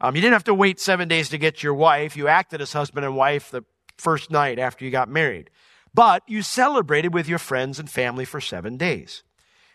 Um, 0.00 0.14
you 0.14 0.22
didn't 0.22 0.34
have 0.34 0.44
to 0.44 0.54
wait 0.54 0.80
seven 0.80 1.08
days 1.08 1.28
to 1.30 1.38
get 1.38 1.62
your 1.62 1.74
wife. 1.74 2.16
You 2.16 2.28
acted 2.28 2.60
as 2.60 2.72
husband 2.72 3.04
and 3.04 3.16
wife 3.16 3.50
the 3.50 3.64
first 3.96 4.30
night 4.30 4.58
after 4.58 4.84
you 4.84 4.90
got 4.90 5.08
married 5.08 5.50
but 5.92 6.22
you 6.26 6.42
celebrated 6.42 7.14
with 7.14 7.28
your 7.28 7.38
friends 7.38 7.78
and 7.78 7.90
family 7.90 8.24
for 8.24 8.40
seven 8.40 8.76
days. 8.76 9.22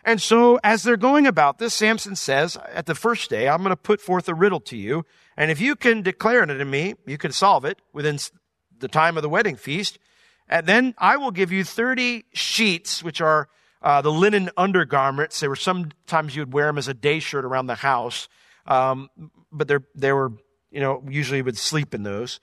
And 0.04 0.22
so, 0.22 0.60
as 0.64 0.84
they're 0.84 0.98
going 0.98 1.26
about 1.26 1.58
this, 1.58 1.74
Samson 1.74 2.16
says, 2.16 2.58
at 2.72 2.86
the 2.86 2.94
first 2.94 3.30
day, 3.30 3.50
I'm 3.50 3.60
going 3.60 3.72
to 3.72 3.76
put 3.76 4.00
forth 4.00 4.30
a 4.30 4.36
riddle 4.36 4.60
to 4.62 4.78
you. 4.78 5.04
And 5.36 5.50
if 5.50 5.60
you 5.60 5.76
can 5.76 6.04
declare 6.04 6.44
it 6.44 6.48
to 6.48 6.66
me, 6.66 6.94
you 7.08 7.18
can 7.18 7.32
solve 7.32 7.66
it 7.66 7.82
within 7.92 8.20
the 8.78 8.88
time 8.88 9.18
of 9.18 9.24
the 9.24 9.30
wedding 9.30 9.56
feast. 9.56 9.98
And 10.48 10.68
then 10.68 10.94
I 11.00 11.18
will 11.18 11.32
give 11.32 11.52
you 11.52 11.64
30 11.64 12.26
sheets, 12.34 13.04
which 13.04 13.20
are 13.20 13.50
uh, 13.82 14.02
the 14.04 14.12
linen 14.12 14.52
undergarments. 14.56 15.40
They 15.40 15.48
were 15.48 15.56
sometimes 15.56 16.36
you 16.36 16.44
would 16.44 16.54
wear 16.54 16.68
them 16.68 16.78
as 16.78 16.88
a 16.88 16.94
day 16.94 17.20
shirt 17.20 17.44
around 17.44 17.66
the 17.66 17.76
house. 17.76 18.30
Um, 18.68 19.10
but 19.58 19.72
they 19.96 20.12
were, 20.12 20.34
you 20.72 20.80
know, 20.80 21.04
usually 21.08 21.42
would 21.42 21.58
sleep 21.58 21.94
in 21.94 22.04
those 22.04 22.40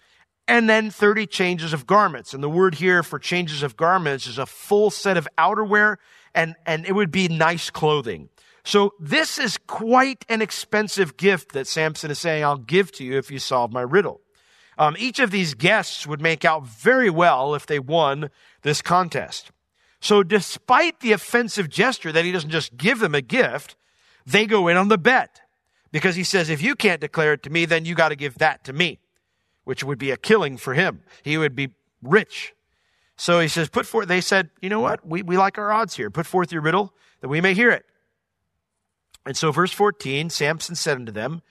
and 0.49 0.69
then 0.69 0.91
30 0.91 1.27
changes 1.27 1.73
of 1.73 1.87
garments. 1.87 2.35
And 2.35 2.43
the 2.43 2.49
word 2.51 2.75
here 2.75 3.03
for 3.03 3.19
changes 3.19 3.63
of 3.63 3.77
garments 3.77 4.27
is 4.27 4.39
a 4.39 4.47
full 4.47 4.91
set 4.91 5.17
of 5.17 5.29
outerwear 5.39 5.97
and, 6.35 6.55
and 6.67 6.87
it 6.87 6.95
would 6.95 7.11
be 7.11 7.29
nice 7.29 7.71
clothing. 7.71 8.29
So 8.65 8.93
this 9.01 9.39
is 9.39 9.59
quite 9.59 10.25
an 10.29 10.41
expensive 10.41 11.17
gift 11.17 11.53
that 11.53 11.67
Samson 11.67 12.11
is 12.11 12.19
saying, 12.19 12.45
I'll 12.45 12.57
give 12.57 12.93
to 12.93 13.05
you 13.05 13.19
if 13.19 13.31
you 13.31 13.39
solve 13.39 13.73
my 13.73 13.83
riddle. 13.83 14.21
Um, 14.79 14.97
each 14.99 15.19
of 15.19 15.31
these 15.31 15.55
guests 15.55 16.07
would 16.07 16.21
make 16.21 16.45
out 16.45 16.67
very 16.67 17.11
well 17.11 17.55
if 17.55 17.67
they 17.67 17.79
won 17.79 18.31
this 18.63 18.81
contest. 18.81 19.51
So 20.01 20.23
despite 20.23 21.01
the 21.01 21.13
offensive 21.13 21.69
gesture 21.69 22.13
that 22.13 22.25
he 22.25 22.33
doesn't 22.33 22.51
just 22.51 22.77
give 22.77 22.99
them 22.99 23.15
a 23.15 23.21
gift, 23.21 23.77
they 24.27 24.47
go 24.47 24.69
in 24.69 24.77
on 24.77 24.89
the 24.89 24.99
bet 24.99 25.42
because 25.93 26.17
he 26.17 26.25
says, 26.25 26.51
if 26.51 26.61
you 26.61 26.75
can't 26.75 27.01
declare 27.01 27.35
it 27.35 27.43
to 27.45 27.51
me, 27.51 27.65
then 27.65 27.85
you 27.85 27.95
got 27.95 28.09
to 28.09 28.17
give 28.17 28.39
that 28.39 28.65
to 28.65 28.73
me 28.73 28.99
which 29.65 29.85
would 29.85 29.99
be 29.99 30.11
a 30.11 30.17
killing 30.17 30.57
for 30.57 30.75
him. 30.75 31.03
He 31.23 31.39
would 31.39 31.55
be 31.55 31.75
rich. 32.03 32.55
So 33.17 33.41
he 33.41 33.49
says, 33.49 33.69
put 33.69 33.87
forth, 33.87 34.09
they 34.09 34.21
said, 34.21 34.51
you 34.61 34.69
know 34.69 34.81
what? 34.81 35.07
We, 35.07 35.23
we 35.23 35.37
like 35.37 35.59
our 35.59 35.71
odds 35.71 35.97
here. 35.97 36.11
Put 36.11 36.27
forth 36.27 36.53
your 36.53 36.63
riddle 36.63 36.93
that 37.21 37.29
we 37.29 37.41
may 37.41 37.55
hear 37.55 37.71
it. 37.71 37.85
And 39.25 39.37
so 39.37 39.53
verse 39.53 39.73
14, 39.73 40.31
Samson 40.31 40.75
said 40.75 40.97
unto 40.97 41.13
them, 41.13 41.43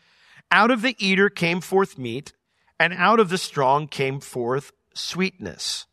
out 0.51 0.71
of 0.71 0.81
the 0.81 0.95
eater 0.99 1.29
came 1.29 1.61
forth 1.61 1.97
meat, 1.97 2.33
and 2.77 2.93
out 2.93 3.21
of 3.21 3.29
the 3.29 3.37
strong 3.37 3.87
came 3.87 4.19
forth 4.19 4.73
sweetness. 4.93 5.85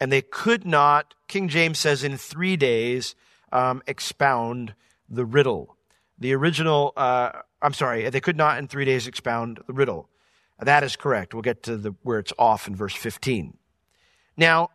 And 0.00 0.10
they 0.10 0.22
could 0.22 0.66
not, 0.66 1.14
King 1.28 1.48
James 1.48 1.78
says, 1.78 2.02
in 2.02 2.16
three 2.16 2.56
days, 2.56 3.14
um, 3.52 3.82
expound 3.86 4.74
the 5.08 5.24
riddle. 5.24 5.76
The 6.18 6.34
original, 6.34 6.92
uh, 6.96 7.30
I'm 7.60 7.72
sorry, 7.72 8.08
they 8.10 8.20
could 8.20 8.36
not 8.36 8.58
in 8.58 8.68
three 8.68 8.84
days 8.84 9.06
expound 9.06 9.60
the 9.66 9.72
riddle. 9.72 10.08
That 10.60 10.84
is 10.84 10.96
correct. 10.96 11.34
We'll 11.34 11.42
get 11.42 11.64
to 11.64 11.76
the, 11.76 11.94
where 12.02 12.18
it's 12.18 12.32
off 12.38 12.68
in 12.68 12.76
verse 12.76 12.94
15. 12.94 13.56
Now, 14.36 14.70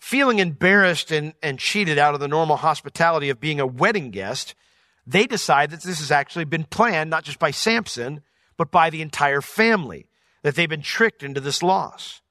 feeling 0.00 0.38
embarrassed 0.38 1.10
and, 1.10 1.34
and 1.42 1.58
cheated 1.58 1.98
out 1.98 2.14
of 2.14 2.20
the 2.20 2.28
normal 2.28 2.56
hospitality 2.56 3.30
of 3.30 3.40
being 3.40 3.60
a 3.60 3.66
wedding 3.66 4.10
guest, 4.10 4.54
they 5.06 5.26
decide 5.26 5.70
that 5.70 5.82
this 5.82 5.98
has 5.98 6.10
actually 6.10 6.44
been 6.44 6.64
planned 6.64 7.10
not 7.10 7.24
just 7.24 7.38
by 7.38 7.50
Samson, 7.50 8.22
but 8.56 8.70
by 8.70 8.90
the 8.90 9.02
entire 9.02 9.40
family, 9.40 10.06
that 10.42 10.54
they've 10.54 10.68
been 10.68 10.82
tricked 10.82 11.22
into 11.22 11.40
this 11.40 11.62
loss. 11.62 12.22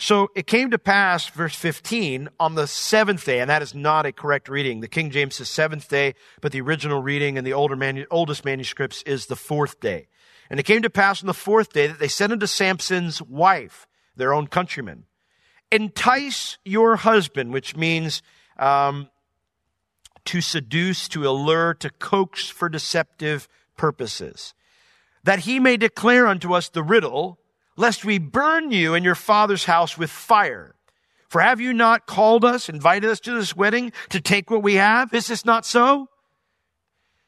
So 0.00 0.30
it 0.36 0.46
came 0.46 0.70
to 0.70 0.78
pass, 0.78 1.28
verse 1.28 1.56
15, 1.56 2.28
on 2.38 2.54
the 2.54 2.68
seventh 2.68 3.24
day, 3.24 3.40
and 3.40 3.50
that 3.50 3.62
is 3.62 3.74
not 3.74 4.06
a 4.06 4.12
correct 4.12 4.48
reading. 4.48 4.78
The 4.80 4.86
King 4.86 5.10
James 5.10 5.34
says 5.34 5.48
seventh 5.48 5.88
day, 5.88 6.14
but 6.40 6.52
the 6.52 6.60
original 6.60 7.02
reading 7.02 7.36
in 7.36 7.42
the 7.42 7.52
older 7.52 7.74
manu- 7.74 8.06
oldest 8.08 8.44
manuscripts 8.44 9.02
is 9.02 9.26
the 9.26 9.34
fourth 9.34 9.80
day. 9.80 10.06
And 10.50 10.60
it 10.60 10.62
came 10.62 10.82
to 10.82 10.90
pass 10.90 11.20
on 11.20 11.26
the 11.26 11.34
fourth 11.34 11.72
day 11.72 11.88
that 11.88 11.98
they 11.98 12.08
said 12.08 12.30
unto 12.30 12.46
Samson's 12.46 13.20
wife, 13.20 13.88
their 14.14 14.32
own 14.32 14.46
countryman, 14.46 15.04
entice 15.72 16.58
your 16.64 16.96
husband, 16.96 17.52
which 17.52 17.76
means 17.76 18.22
um, 18.56 19.10
to 20.26 20.40
seduce, 20.40 21.08
to 21.08 21.28
allure, 21.28 21.74
to 21.74 21.90
coax 21.90 22.48
for 22.48 22.68
deceptive 22.68 23.48
purposes, 23.76 24.54
that 25.24 25.40
he 25.40 25.58
may 25.58 25.76
declare 25.76 26.28
unto 26.28 26.54
us 26.54 26.68
the 26.68 26.84
riddle, 26.84 27.37
lest 27.78 28.04
we 28.04 28.18
burn 28.18 28.72
you 28.72 28.94
and 28.94 29.04
your 29.04 29.14
father's 29.14 29.64
house 29.64 29.96
with 29.96 30.10
fire. 30.10 30.74
For 31.28 31.40
have 31.40 31.60
you 31.60 31.72
not 31.72 32.06
called 32.06 32.44
us, 32.44 32.68
invited 32.68 33.08
us 33.08 33.20
to 33.20 33.34
this 33.34 33.54
wedding 33.54 33.92
to 34.08 34.20
take 34.20 34.50
what 34.50 34.62
we 34.62 34.74
have? 34.74 35.14
Is 35.14 35.28
this 35.28 35.44
not 35.44 35.64
so? 35.64 36.08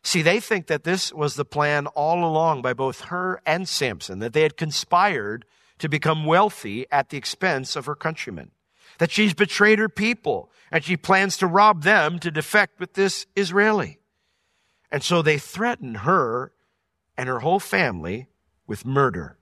See, 0.02 0.22
they 0.22 0.40
think 0.40 0.66
that 0.66 0.82
this 0.82 1.12
was 1.12 1.34
the 1.34 1.44
plan 1.44 1.86
all 1.88 2.24
along 2.24 2.62
by 2.62 2.72
both 2.72 3.02
her 3.02 3.40
and 3.46 3.68
Samson, 3.68 4.18
that 4.18 4.32
they 4.32 4.42
had 4.42 4.56
conspired 4.56 5.44
to 5.78 5.88
become 5.88 6.24
wealthy 6.24 6.86
at 6.90 7.10
the 7.10 7.16
expense 7.16 7.76
of 7.76 7.86
her 7.86 7.94
countrymen, 7.94 8.50
that 8.98 9.12
she's 9.12 9.34
betrayed 9.34 9.78
her 9.78 9.88
people 9.88 10.50
and 10.72 10.82
she 10.82 10.96
plans 10.96 11.36
to 11.36 11.46
rob 11.46 11.84
them 11.84 12.18
to 12.18 12.30
defect 12.30 12.80
with 12.80 12.94
this 12.94 13.26
Israeli. 13.36 13.98
And 14.90 15.02
so 15.04 15.22
they 15.22 15.38
threaten 15.38 15.96
her 15.96 16.52
and 17.16 17.28
her 17.28 17.38
whole 17.40 17.60
family 17.60 18.28
with 18.66 18.84
murder. 18.84 19.36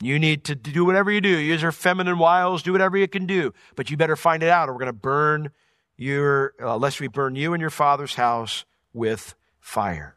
You 0.00 0.18
need 0.18 0.44
to 0.44 0.54
do 0.54 0.84
whatever 0.84 1.10
you 1.10 1.20
do. 1.20 1.28
Use 1.28 1.62
your 1.62 1.72
feminine 1.72 2.18
wiles, 2.18 2.62
do 2.62 2.72
whatever 2.72 2.96
you 2.96 3.08
can 3.08 3.26
do. 3.26 3.52
But 3.74 3.90
you 3.90 3.96
better 3.96 4.16
find 4.16 4.42
it 4.42 4.48
out 4.48 4.68
or 4.68 4.72
we're 4.72 4.80
going 4.80 4.86
to 4.86 4.92
burn 4.92 5.50
your, 5.96 6.54
uh, 6.62 6.90
we 7.00 7.08
burn 7.08 7.34
you 7.34 7.52
and 7.52 7.60
your 7.60 7.70
father's 7.70 8.14
house 8.14 8.64
with 8.92 9.34
fire. 9.58 10.16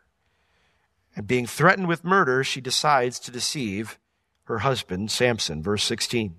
And 1.16 1.28
being 1.28 1.48
threatened 1.48 1.88
with 1.88 2.04
murder, 2.04 2.44
she 2.44 2.62
decides 2.62 3.20
to 3.20 3.32
deceive 3.32 4.00
her 4.44 4.60
husband, 4.60 5.12
Samson. 5.12 5.64
Verse 5.64 5.84
16. 5.84 6.36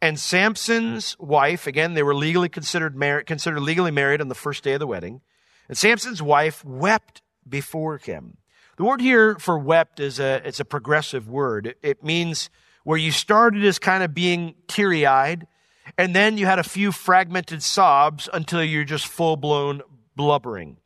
And 0.00 0.18
Samson's 0.18 1.16
wife, 1.18 1.66
again, 1.66 1.94
they 1.94 2.02
were 2.02 2.14
legally 2.14 2.48
considered 2.48 2.94
married, 2.94 3.26
considered 3.26 3.60
legally 3.60 3.90
married 3.90 4.20
on 4.20 4.28
the 4.28 4.34
first 4.34 4.62
day 4.62 4.74
of 4.74 4.80
the 4.80 4.86
wedding. 4.86 5.20
And 5.68 5.76
Samson's 5.76 6.22
wife 6.22 6.64
wept 6.64 7.22
before 7.48 7.98
him. 7.98 8.36
The 8.76 8.84
word 8.84 9.00
here 9.00 9.36
for 9.36 9.58
wept 9.58 10.00
is 10.00 10.20
a, 10.20 10.46
it's 10.46 10.60
a 10.60 10.64
progressive 10.64 11.28
word. 11.28 11.68
It, 11.68 11.78
it 11.82 12.04
means 12.04 12.50
where 12.84 12.98
you 12.98 13.10
started 13.10 13.64
as 13.64 13.78
kind 13.78 14.02
of 14.02 14.14
being 14.14 14.54
teary 14.68 15.06
eyed, 15.06 15.46
and 15.96 16.14
then 16.14 16.36
you 16.36 16.46
had 16.46 16.58
a 16.58 16.64
few 16.64 16.92
fragmented 16.92 17.62
sobs 17.62 18.28
until 18.32 18.62
you're 18.62 18.84
just 18.84 19.06
full 19.06 19.36
blown 19.36 19.82
blubbering. 20.14 20.76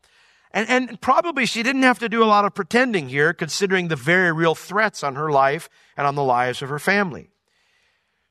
And, 0.52 0.68
and 0.68 1.00
probably 1.00 1.47
she 1.47 1.62
didn't 1.62 1.82
have 1.82 1.99
to 2.00 2.09
do 2.09 2.23
a 2.23 2.26
lot 2.26 2.44
of 2.44 2.54
pretending 2.54 3.09
here, 3.09 3.32
considering 3.32 3.88
the 3.88 3.97
very 3.97 4.32
real 4.32 4.54
threats 4.54 5.02
on 5.02 5.16
her 5.16 5.30
life 5.30 5.68
and 5.97 6.06
on 6.06 6.14
the 6.14 6.25
lives 6.25 6.62
of 6.62 6.68
her 6.68 6.78
family. 6.78 7.30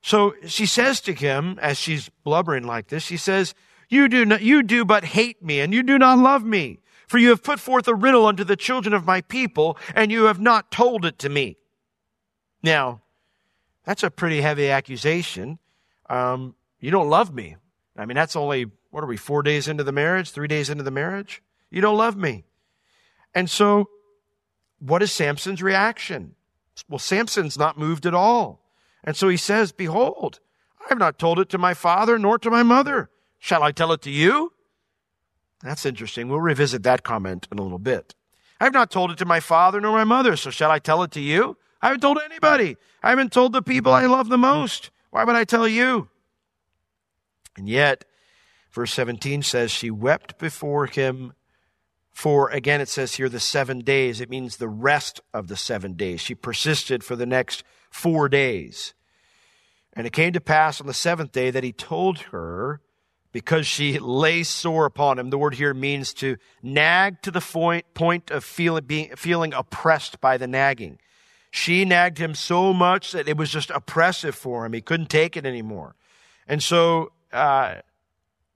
So 0.01 0.33
she 0.45 0.65
says 0.65 1.01
to 1.01 1.13
him, 1.13 1.59
as 1.61 1.77
she's 1.77 2.09
blubbering 2.23 2.63
like 2.63 2.87
this, 2.87 3.03
she 3.03 3.17
says, 3.17 3.53
you 3.89 4.07
do 4.07 4.25
not, 4.25 4.41
you 4.41 4.63
do 4.63 4.85
but 4.85 5.03
hate 5.03 5.43
me 5.43 5.59
and 5.59 5.73
you 5.73 5.83
do 5.83 5.97
not 5.97 6.17
love 6.17 6.43
me. 6.43 6.79
For 7.09 7.17
you 7.17 7.29
have 7.29 7.41
put 7.41 7.59
forth 7.59 7.87
a 7.87 7.95
riddle 7.95 8.27
unto 8.27 8.43
the 8.43 8.55
children 8.55 8.93
of 8.93 9.03
my 9.03 9.21
people, 9.21 9.79
and 9.95 10.11
you 10.11 10.25
have 10.25 10.39
not 10.39 10.69
told 10.69 11.05
it 11.05 11.17
to 11.19 11.27
me. 11.27 11.57
Now, 12.61 13.01
that's 13.83 14.03
a 14.03 14.11
pretty 14.11 14.41
heavy 14.41 14.69
accusation. 14.69 15.57
Um, 16.07 16.53
you 16.79 16.91
don't 16.91 17.09
love 17.09 17.33
me. 17.33 17.55
I 17.97 18.05
mean, 18.05 18.13
that's 18.13 18.35
only, 18.35 18.67
what 18.91 19.03
are 19.03 19.07
we, 19.07 19.17
four 19.17 19.41
days 19.41 19.67
into 19.67 19.83
the 19.83 19.91
marriage, 19.91 20.29
three 20.29 20.47
days 20.47 20.69
into 20.69 20.83
the 20.83 20.91
marriage? 20.91 21.41
You 21.71 21.81
don't 21.81 21.97
love 21.97 22.15
me. 22.15 22.43
And 23.33 23.49
so, 23.49 23.89
what 24.77 25.01
is 25.01 25.11
Samson's 25.11 25.63
reaction? 25.63 26.35
Well, 26.87 26.99
Samson's 26.99 27.57
not 27.57 27.75
moved 27.75 28.05
at 28.05 28.13
all. 28.13 28.69
And 29.03 29.17
so 29.17 29.29
he 29.29 29.37
says, 29.37 29.71
Behold, 29.71 30.41
I 30.79 30.85
have 30.89 30.99
not 30.99 31.17
told 31.17 31.39
it 31.39 31.49
to 31.49 31.57
my 31.57 31.73
father 31.73 32.19
nor 32.19 32.37
to 32.37 32.51
my 32.51 32.61
mother. 32.61 33.09
Shall 33.39 33.63
I 33.63 33.71
tell 33.71 33.91
it 33.93 34.03
to 34.03 34.11
you? 34.11 34.53
That's 35.63 35.85
interesting. 35.85 36.29
We'll 36.29 36.41
revisit 36.41 36.83
that 36.83 37.03
comment 37.03 37.47
in 37.51 37.59
a 37.59 37.61
little 37.61 37.79
bit. 37.79 38.15
I 38.59 38.65
have 38.65 38.73
not 38.73 38.91
told 38.91 39.11
it 39.11 39.17
to 39.19 39.25
my 39.25 39.39
father 39.39 39.79
nor 39.79 39.91
my 39.91 40.03
mother, 40.03 40.35
so 40.35 40.49
shall 40.49 40.71
I 40.71 40.79
tell 40.79 41.03
it 41.03 41.11
to 41.11 41.21
you? 41.21 41.57
I 41.81 41.87
haven't 41.87 42.01
told 42.01 42.19
anybody. 42.23 42.77
I 43.01 43.09
haven't 43.09 43.31
told 43.31 43.53
the 43.53 43.61
people 43.61 43.93
I 43.93 44.05
love 44.05 44.29
the 44.29 44.37
most. 44.37 44.91
Why 45.11 45.23
would 45.23 45.35
I 45.35 45.45
tell 45.45 45.67
you? 45.67 46.09
And 47.57 47.69
yet, 47.69 48.05
verse 48.71 48.93
17 48.93 49.43
says, 49.43 49.71
She 49.71 49.89
wept 49.89 50.37
before 50.37 50.85
him 50.87 51.33
for, 52.11 52.49
again, 52.49 52.81
it 52.81 52.89
says 52.89 53.15
here, 53.15 53.29
the 53.29 53.39
seven 53.39 53.79
days. 53.79 54.19
It 54.19 54.29
means 54.29 54.57
the 54.57 54.67
rest 54.67 55.21
of 55.33 55.47
the 55.47 55.55
seven 55.55 55.93
days. 55.93 56.19
She 56.19 56.35
persisted 56.35 57.03
for 57.03 57.15
the 57.15 57.25
next 57.25 57.63
four 57.89 58.27
days. 58.27 58.93
And 59.93 60.05
it 60.05 60.13
came 60.13 60.33
to 60.33 60.41
pass 60.41 60.81
on 60.81 60.87
the 60.87 60.93
seventh 60.93 61.31
day 61.31 61.49
that 61.49 61.63
he 61.63 61.71
told 61.71 62.19
her, 62.19 62.81
because 63.31 63.67
she 63.67 63.99
lay 63.99 64.43
sore 64.43 64.85
upon 64.85 65.19
him. 65.19 65.29
The 65.29 65.37
word 65.37 65.55
here 65.55 65.73
means 65.73 66.13
to 66.15 66.37
nag 66.63 67.21
to 67.21 67.31
the 67.31 67.41
point, 67.41 67.93
point 67.93 68.31
of 68.31 68.43
feeling, 68.43 68.85
being, 68.85 69.15
feeling 69.15 69.53
oppressed 69.53 70.19
by 70.19 70.37
the 70.37 70.47
nagging. 70.47 70.99
She 71.51 71.85
nagged 71.85 72.17
him 72.17 72.35
so 72.35 72.73
much 72.73 73.11
that 73.11 73.27
it 73.27 73.37
was 73.37 73.49
just 73.49 73.69
oppressive 73.71 74.35
for 74.35 74.65
him. 74.65 74.73
He 74.73 74.81
couldn't 74.81 75.09
take 75.09 75.37
it 75.37 75.45
anymore. 75.45 75.95
And 76.47 76.61
so 76.61 77.11
uh, 77.31 77.75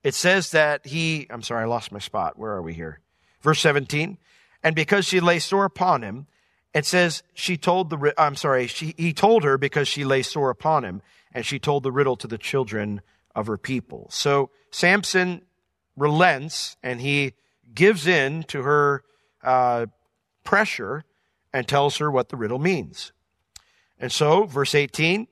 it 0.04 0.16
says 0.16 0.52
that 0.52 0.86
he, 0.86 1.28
I'm 1.30 1.42
sorry, 1.42 1.64
I 1.64 1.68
lost 1.68 1.92
my 1.92 2.00
spot. 2.00 2.38
Where 2.38 2.52
are 2.52 2.62
we 2.62 2.74
here? 2.74 3.00
Verse 3.42 3.60
17. 3.62 4.18
And 4.64 4.76
because 4.76 5.06
she 5.06 5.20
lay 5.20 5.40
sore 5.40 5.66
upon 5.66 6.02
him, 6.02 6.28
it 6.74 6.86
says 6.86 7.22
she 7.34 7.58
told 7.58 7.90
the, 7.90 8.14
I'm 8.18 8.36
sorry, 8.36 8.68
she, 8.68 8.96
he 8.98 9.14
told 9.14 9.44
her 9.44 9.58
because 9.58 9.88
she 9.88 10.04
lay 10.04 10.24
sore 10.24 10.50
upon 10.50 10.84
him, 10.84 11.02
and 11.32 11.46
she 11.46 11.60
told 11.60 11.84
the 11.84 11.92
riddle 11.92 12.16
to 12.18 12.28
the 12.28 12.38
children 12.38 13.02
of 13.36 13.48
her 13.48 13.58
people. 13.58 14.08
So 14.10 14.50
Samson 14.74 15.44
relents 15.96 16.78
and 16.82 17.00
he 17.00 17.34
gives 17.76 18.08
in 18.08 18.42
to 18.44 18.64
her 18.64 19.04
uh, 19.44 19.86
pressure 20.44 21.04
and 21.54 21.68
tells 21.68 21.98
her 21.98 22.10
what 22.10 22.30
the 22.30 22.36
riddle 22.36 22.58
means. 22.58 23.12
And 24.00 24.12
so, 24.12 24.46
verse 24.46 24.74
18, 24.74 25.28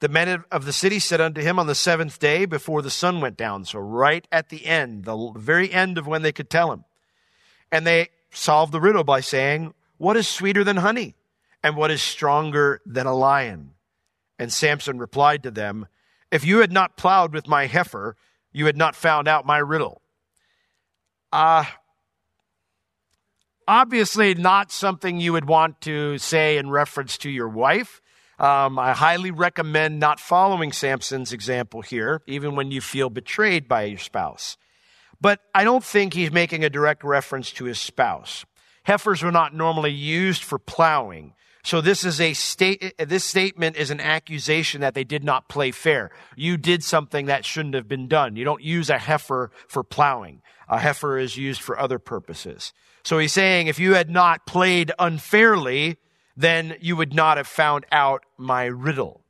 the 0.00 0.08
men 0.08 0.42
of 0.50 0.64
the 0.64 0.72
city 0.72 0.98
said 0.98 1.20
unto 1.20 1.42
him 1.42 1.58
on 1.58 1.66
the 1.66 1.74
seventh 1.74 2.18
day 2.18 2.46
before 2.46 2.80
the 2.80 2.90
sun 2.90 3.20
went 3.20 3.36
down. 3.36 3.66
So, 3.66 3.78
right 3.78 4.26
at 4.32 4.48
the 4.48 4.64
end, 4.64 5.04
the 5.04 5.32
very 5.36 5.70
end 5.70 5.98
of 5.98 6.06
when 6.06 6.22
they 6.22 6.32
could 6.32 6.48
tell 6.48 6.72
him. 6.72 6.84
And 7.70 7.86
they 7.86 8.08
solved 8.30 8.72
the 8.72 8.80
riddle 8.80 9.04
by 9.04 9.20
saying, 9.20 9.74
What 9.98 10.16
is 10.16 10.26
sweeter 10.26 10.64
than 10.64 10.78
honey? 10.78 11.14
And 11.62 11.76
what 11.76 11.90
is 11.90 12.00
stronger 12.00 12.80
than 12.86 13.06
a 13.06 13.14
lion? 13.14 13.72
And 14.38 14.50
Samson 14.50 14.98
replied 14.98 15.42
to 15.42 15.50
them, 15.50 15.88
if 16.30 16.44
you 16.44 16.58
had 16.58 16.72
not 16.72 16.96
plowed 16.96 17.32
with 17.32 17.48
my 17.48 17.66
heifer, 17.66 18.16
you 18.58 18.66
had 18.66 18.76
not 18.76 18.96
found 18.96 19.28
out 19.28 19.46
my 19.46 19.58
riddle. 19.58 20.02
Uh, 21.32 21.64
obviously, 23.66 24.34
not 24.34 24.72
something 24.72 25.20
you 25.20 25.32
would 25.32 25.46
want 25.46 25.80
to 25.82 26.18
say 26.18 26.58
in 26.58 26.70
reference 26.70 27.18
to 27.18 27.30
your 27.30 27.48
wife. 27.48 28.00
Um, 28.38 28.78
I 28.78 28.92
highly 28.92 29.30
recommend 29.30 29.98
not 29.98 30.20
following 30.20 30.72
Samson's 30.72 31.32
example 31.32 31.82
here, 31.82 32.22
even 32.26 32.54
when 32.54 32.70
you 32.70 32.80
feel 32.80 33.10
betrayed 33.10 33.68
by 33.68 33.84
your 33.84 33.98
spouse. 33.98 34.56
But 35.20 35.40
I 35.54 35.64
don't 35.64 35.82
think 35.82 36.14
he's 36.14 36.30
making 36.30 36.64
a 36.64 36.70
direct 36.70 37.02
reference 37.02 37.50
to 37.52 37.64
his 37.64 37.80
spouse. 37.80 38.44
Heifers 38.84 39.22
were 39.22 39.32
not 39.32 39.54
normally 39.54 39.92
used 39.92 40.42
for 40.42 40.58
plowing. 40.58 41.34
So 41.68 41.82
this 41.82 42.02
is 42.02 42.18
a 42.18 42.32
state, 42.32 42.94
this 42.96 43.26
statement 43.26 43.76
is 43.76 43.90
an 43.90 44.00
accusation 44.00 44.80
that 44.80 44.94
they 44.94 45.04
did 45.04 45.22
not 45.22 45.50
play 45.50 45.70
fair. 45.70 46.10
You 46.34 46.56
did 46.56 46.82
something 46.82 47.26
that 47.26 47.44
shouldn't 47.44 47.74
have 47.74 47.86
been 47.86 48.08
done. 48.08 48.36
You 48.36 48.44
don't 48.46 48.62
use 48.62 48.88
a 48.88 48.96
heifer 48.96 49.50
for 49.66 49.84
plowing. 49.84 50.40
A 50.70 50.78
heifer 50.78 51.18
is 51.18 51.36
used 51.36 51.60
for 51.60 51.78
other 51.78 51.98
purposes. 51.98 52.72
So 53.04 53.18
he's 53.18 53.34
saying 53.34 53.66
if 53.66 53.78
you 53.78 53.92
had 53.92 54.08
not 54.08 54.46
played 54.46 54.92
unfairly, 54.98 55.98
then 56.38 56.74
you 56.80 56.96
would 56.96 57.12
not 57.12 57.36
have 57.36 57.46
found 57.46 57.84
out 57.92 58.24
my 58.38 58.64
riddle. 58.64 59.20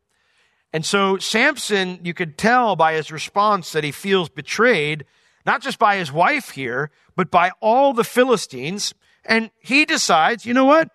And 0.72 0.86
so 0.86 1.18
Samson, 1.18 1.98
you 2.04 2.14
could 2.14 2.38
tell 2.38 2.76
by 2.76 2.92
his 2.92 3.10
response 3.10 3.72
that 3.72 3.82
he 3.82 3.90
feels 3.90 4.28
betrayed, 4.28 5.06
not 5.44 5.60
just 5.60 5.80
by 5.80 5.96
his 5.96 6.12
wife 6.12 6.50
here, 6.50 6.92
but 7.16 7.32
by 7.32 7.50
all 7.60 7.92
the 7.92 8.04
Philistines. 8.04 8.94
And 9.24 9.50
he 9.58 9.84
decides, 9.84 10.46
you 10.46 10.54
know 10.54 10.66
what? 10.66 10.88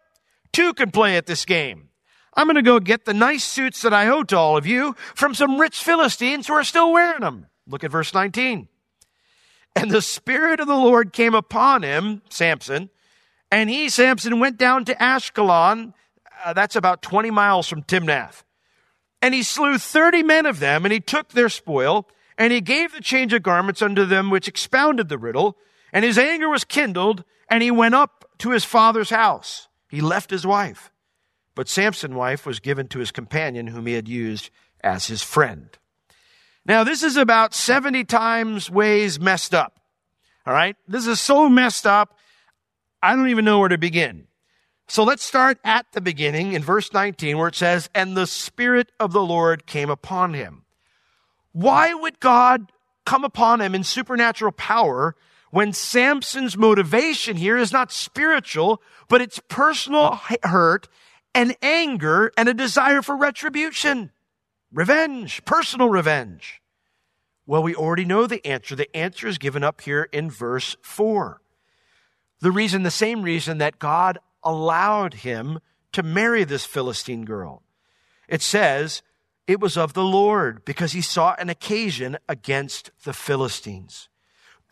Two 0.54 0.74
can 0.74 0.92
play 0.92 1.18
at 1.18 1.26
this 1.26 1.44
game. 1.46 1.90
I'm 2.36 2.48
going 2.48 2.56
to 2.56 2.62
go 2.62 2.80
get 2.80 3.06
the 3.06 3.14
nice 3.14 3.44
suits 3.44 3.82
that 3.82 3.94
I 3.94 4.08
owe 4.08 4.24
to 4.24 4.38
all 4.38 4.56
of 4.56 4.66
you 4.66 4.96
from 5.14 5.34
some 5.34 5.60
rich 5.60 5.84
Philistines 5.84 6.48
who 6.48 6.54
are 6.54 6.64
still 6.64 6.92
wearing 6.92 7.22
them. 7.22 7.48
Look 7.68 7.84
at 7.84 7.92
verse 7.92 8.14
19. 8.14 8.68
And 9.76 9.92
the 9.92 10.02
Spirit 10.02 10.60
of 10.60 10.68
the 10.68 10.76
Lord 10.76 11.14
came 11.14 11.34
upon 11.34 11.84
him, 11.84 12.22
Samson, 12.30 12.90
and 13.52 13.70
he, 13.70 13.90
Samson, 13.90 14.40
went 14.40 14.58
down 14.58 14.86
to 14.86 14.96
Ashkelon. 14.96 15.94
Uh, 16.44 16.54
that's 16.54 16.76
about 16.76 17.02
20 17.02 17.30
miles 17.30 17.68
from 17.68 17.84
Timnath. 17.84 18.44
And 19.22 19.34
he 19.34 19.44
slew 19.44 19.78
30 19.78 20.24
men 20.24 20.46
of 20.46 20.60
them, 20.60 20.86
and 20.86 20.92
he 20.92 21.00
took 21.00 21.30
their 21.30 21.50
spoil, 21.50 22.08
and 22.38 22.52
he 22.52 22.62
gave 22.62 22.94
the 22.94 23.02
change 23.02 23.32
of 23.32 23.44
garments 23.44 23.82
unto 23.82 24.06
them 24.06 24.30
which 24.30 24.48
expounded 24.48 25.08
the 25.08 25.20
riddle. 25.20 25.58
And 25.92 26.04
his 26.04 26.18
anger 26.18 26.50
was 26.50 26.64
kindled, 26.64 27.24
and 27.48 27.62
he 27.62 27.70
went 27.70 27.94
up 27.94 28.26
to 28.40 28.50
his 28.50 28.66
father's 28.66 29.12
house. 29.12 29.68
He 29.94 30.02
left 30.02 30.32
his 30.32 30.44
wife, 30.44 30.92
but 31.54 31.70
Samson's 31.70 32.16
wife 32.16 32.48
was 32.48 32.60
given 32.60 32.88
to 32.88 32.98
his 32.98 33.12
companion 33.12 33.68
whom 33.68 33.86
he 33.86 33.94
had 33.94 34.08
used 34.08 34.50
as 34.84 35.06
his 35.06 35.22
friend. 35.22 35.70
Now, 36.66 36.84
this 36.84 37.04
is 37.04 37.16
about 37.16 37.54
70 37.54 38.04
times 38.06 38.72
ways 38.72 39.20
messed 39.20 39.54
up. 39.54 39.80
All 40.48 40.54
right. 40.54 40.76
This 40.88 41.06
is 41.06 41.22
so 41.22 41.48
messed 41.48 41.86
up. 41.86 42.18
I 43.04 43.16
don't 43.16 43.30
even 43.30 43.46
know 43.46 43.60
where 43.60 43.70
to 43.70 43.78
begin. 43.78 44.26
So 44.88 45.04
let's 45.04 45.24
start 45.24 45.60
at 45.64 45.86
the 45.92 46.02
beginning 46.02 46.54
in 46.54 46.64
verse 46.64 46.92
19 46.92 47.38
where 47.38 47.50
it 47.50 47.56
says, 47.56 47.88
And 47.94 48.18
the 48.18 48.26
Spirit 48.26 48.92
of 49.00 49.14
the 49.14 49.22
Lord 49.22 49.68
came 49.68 49.92
upon 49.92 50.34
him. 50.34 50.66
Why 51.52 51.94
would 51.94 52.20
God 52.20 52.72
come 53.06 53.24
upon 53.24 53.62
him 53.62 53.76
in 53.76 53.84
supernatural 53.84 54.54
power 54.54 55.16
when 55.54 55.72
Samson's 55.72 56.58
motivation 56.58 57.38
here 57.38 57.60
is 57.60 57.72
not 57.72 57.92
spiritual, 57.92 58.82
but 59.08 59.22
it's 59.22 59.40
personal 59.50 60.20
hurt 60.42 60.90
and 61.36 61.56
anger 61.62 62.32
and 62.36 62.50
a 62.50 62.56
desire 62.56 63.04
for 63.04 63.16
retribution? 63.16 64.10
Revenge, 64.72 65.46
personal 65.46 65.90
revenge. 65.90 66.60
Well, 67.46 67.62
we 67.62 67.76
already 67.76 68.04
know 68.04 68.26
the 68.26 68.44
answer. 68.44 68.76
The 68.76 68.98
answer 68.98 69.28
is 69.28 69.38
given 69.38 69.64
up 69.64 69.82
here 69.82 70.10
in 70.12 70.32
verse 70.32 70.76
4. 70.82 71.40
The 72.40 72.52
reason, 72.52 72.82
the 72.82 72.90
same 72.90 73.22
reason 73.22 73.60
that 73.60 73.78
God 73.78 74.18
allowed 74.44 75.14
him 75.14 75.60
to 75.92 76.02
marry 76.02 76.44
this 76.44 76.66
Philistine 76.66 77.26
girl. 77.26 77.62
It 78.28 78.42
says, 78.42 79.04
it 79.46 79.60
was 79.60 79.78
of 79.78 79.94
the 79.94 80.04
Lord 80.04 80.66
because 80.66 80.94
he 80.94 81.02
saw 81.02 81.36
an 81.38 81.50
occasion 81.50 82.18
against 82.28 82.90
the 83.04 83.14
Philistines. 83.14 84.10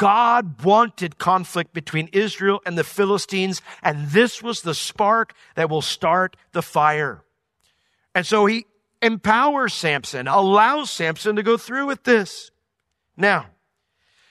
God 0.02 0.64
wanted 0.64 1.20
conflict 1.20 1.76
between 1.76 2.10
Israel 2.12 2.60
and 2.66 2.76
the 2.76 2.84
Philistines, 2.84 3.62
and 3.84 4.10
this 4.10 4.42
was 4.42 4.64
the 4.64 4.74
spark 4.74 5.36
that 5.54 5.70
will 5.70 5.84
start 5.84 6.36
the 6.54 6.64
fire. 6.64 7.24
And 8.16 8.26
so 8.26 8.48
he 8.48 8.66
empowers 9.04 9.76
Samson, 9.76 10.28
allows 10.28 10.90
Samson 10.90 11.36
to 11.36 11.44
go 11.44 11.56
through 11.56 11.86
with 11.86 12.04
this. 12.04 12.50
Now, 13.16 13.50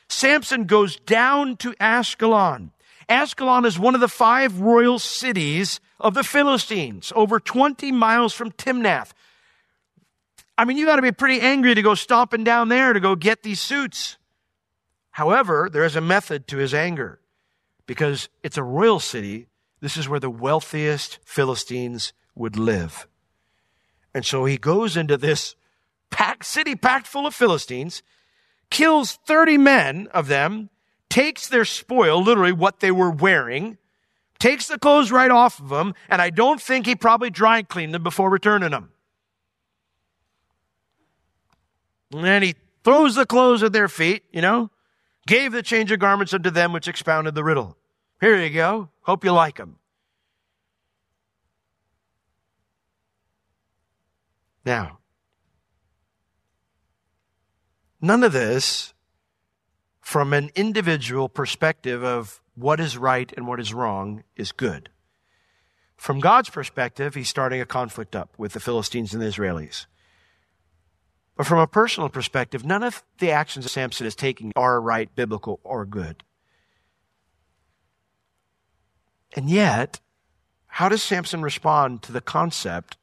Samson 0.08 0.64
goes 0.64 0.96
down 0.96 1.56
to 1.58 1.70
Ashkelon. 1.74 2.70
Ashkelon 3.08 3.64
is 3.64 3.78
one 3.78 3.94
of 3.94 4.00
the 4.00 4.08
five 4.08 4.60
royal 4.60 4.98
cities 4.98 5.78
of 6.00 6.14
the 6.14 6.24
Philistines, 6.24 7.12
over 7.14 7.38
20 7.38 7.92
miles 7.92 8.32
from 8.32 8.50
Timnath. 8.50 9.12
I 10.58 10.64
mean, 10.64 10.78
you 10.78 10.86
got 10.86 10.96
to 10.96 11.02
be 11.02 11.12
pretty 11.12 11.40
angry 11.40 11.76
to 11.76 11.82
go 11.82 11.94
stomping 11.94 12.42
down 12.42 12.70
there 12.70 12.92
to 12.92 12.98
go 12.98 13.14
get 13.14 13.44
these 13.44 13.60
suits. 13.60 14.16
However, 15.12 15.68
there 15.70 15.84
is 15.84 15.96
a 15.96 16.00
method 16.00 16.46
to 16.48 16.58
his 16.58 16.72
anger 16.72 17.20
because 17.86 18.28
it's 18.42 18.56
a 18.56 18.62
royal 18.62 19.00
city. 19.00 19.46
This 19.80 19.96
is 19.96 20.08
where 20.08 20.20
the 20.20 20.30
wealthiest 20.30 21.18
Philistines 21.24 22.12
would 22.34 22.56
live. 22.56 23.06
And 24.14 24.24
so 24.24 24.44
he 24.44 24.56
goes 24.56 24.96
into 24.96 25.16
this 25.16 25.56
packed 26.10 26.44
city 26.44 26.74
packed 26.74 27.06
full 27.06 27.26
of 27.26 27.34
Philistines, 27.34 28.02
kills 28.70 29.18
30 29.26 29.58
men 29.58 30.08
of 30.12 30.28
them, 30.28 30.70
takes 31.08 31.48
their 31.48 31.64
spoil, 31.64 32.22
literally 32.22 32.52
what 32.52 32.80
they 32.80 32.90
were 32.90 33.10
wearing, 33.10 33.78
takes 34.38 34.68
the 34.68 34.78
clothes 34.78 35.12
right 35.12 35.30
off 35.30 35.60
of 35.60 35.68
them, 35.68 35.94
and 36.08 36.20
I 36.22 36.30
don't 36.30 36.60
think 36.60 36.86
he 36.86 36.94
probably 36.94 37.30
dry 37.30 37.62
cleaned 37.62 37.94
them 37.94 38.02
before 38.02 38.30
returning 38.30 38.70
them. 38.70 38.90
And 42.12 42.24
then 42.24 42.42
he 42.42 42.54
throws 42.82 43.14
the 43.14 43.26
clothes 43.26 43.62
at 43.62 43.72
their 43.72 43.88
feet, 43.88 44.24
you 44.32 44.40
know, 44.40 44.70
gave 45.30 45.52
the 45.52 45.62
change 45.62 45.92
of 45.92 46.00
garments 46.00 46.34
unto 46.34 46.50
them 46.50 46.72
which 46.72 46.88
expounded 46.88 47.36
the 47.36 47.44
riddle. 47.44 47.76
Here 48.20 48.36
you 48.36 48.50
go. 48.50 48.88
Hope 49.02 49.24
you 49.24 49.30
like 49.30 49.58
them. 49.58 49.76
Now, 54.64 54.98
none 58.00 58.24
of 58.24 58.32
this 58.32 58.92
from 60.00 60.32
an 60.32 60.50
individual 60.56 61.28
perspective 61.28 62.02
of 62.02 62.42
what 62.56 62.80
is 62.80 62.98
right 62.98 63.32
and 63.36 63.46
what 63.46 63.60
is 63.60 63.72
wrong 63.72 64.24
is 64.34 64.50
good. 64.50 64.90
From 65.96 66.18
God's 66.18 66.50
perspective, 66.50 67.14
he's 67.14 67.28
starting 67.28 67.60
a 67.60 67.66
conflict 67.66 68.16
up 68.16 68.34
with 68.36 68.52
the 68.52 68.60
Philistines 68.60 69.14
and 69.14 69.22
the 69.22 69.26
Israelis. 69.26 69.86
But 71.40 71.46
from 71.46 71.58
a 71.58 71.66
personal 71.66 72.10
perspective, 72.10 72.66
none 72.66 72.82
of 72.82 73.02
the 73.16 73.30
actions 73.30 73.64
that 73.64 73.70
Samson 73.70 74.06
is 74.06 74.14
taking 74.14 74.52
are 74.56 74.78
right, 74.78 75.08
biblical, 75.16 75.58
or 75.64 75.86
good. 75.86 76.22
And 79.34 79.48
yet, 79.48 80.00
how 80.66 80.90
does 80.90 81.02
Samson 81.02 81.40
respond 81.40 82.02
to 82.02 82.12
the 82.12 82.20
concept 82.20 82.98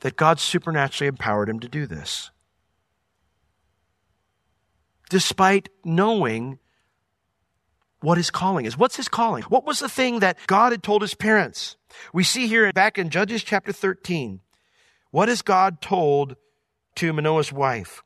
that 0.00 0.16
God 0.16 0.40
supernaturally 0.40 1.06
empowered 1.06 1.48
him 1.48 1.60
to 1.60 1.68
do 1.68 1.86
this? 1.86 2.32
despite 5.08 5.68
knowing 5.84 6.58
what 8.00 8.18
his 8.18 8.32
calling 8.32 8.66
is. 8.66 8.76
What's 8.76 8.96
his 8.96 9.08
calling? 9.08 9.44
What 9.44 9.64
was 9.64 9.78
the 9.78 9.88
thing 9.88 10.18
that 10.18 10.38
God 10.48 10.72
had 10.72 10.82
told 10.82 11.02
his 11.02 11.14
parents? 11.14 11.76
We 12.12 12.24
see 12.24 12.48
here 12.48 12.72
back 12.72 12.98
in 12.98 13.10
Judges 13.10 13.44
chapter 13.44 13.72
13. 13.72 14.40
What 15.12 15.28
has 15.28 15.40
God 15.40 15.80
told 15.80 16.34
to 16.98 17.12
Manoah's 17.12 17.52
wife? 17.52 18.02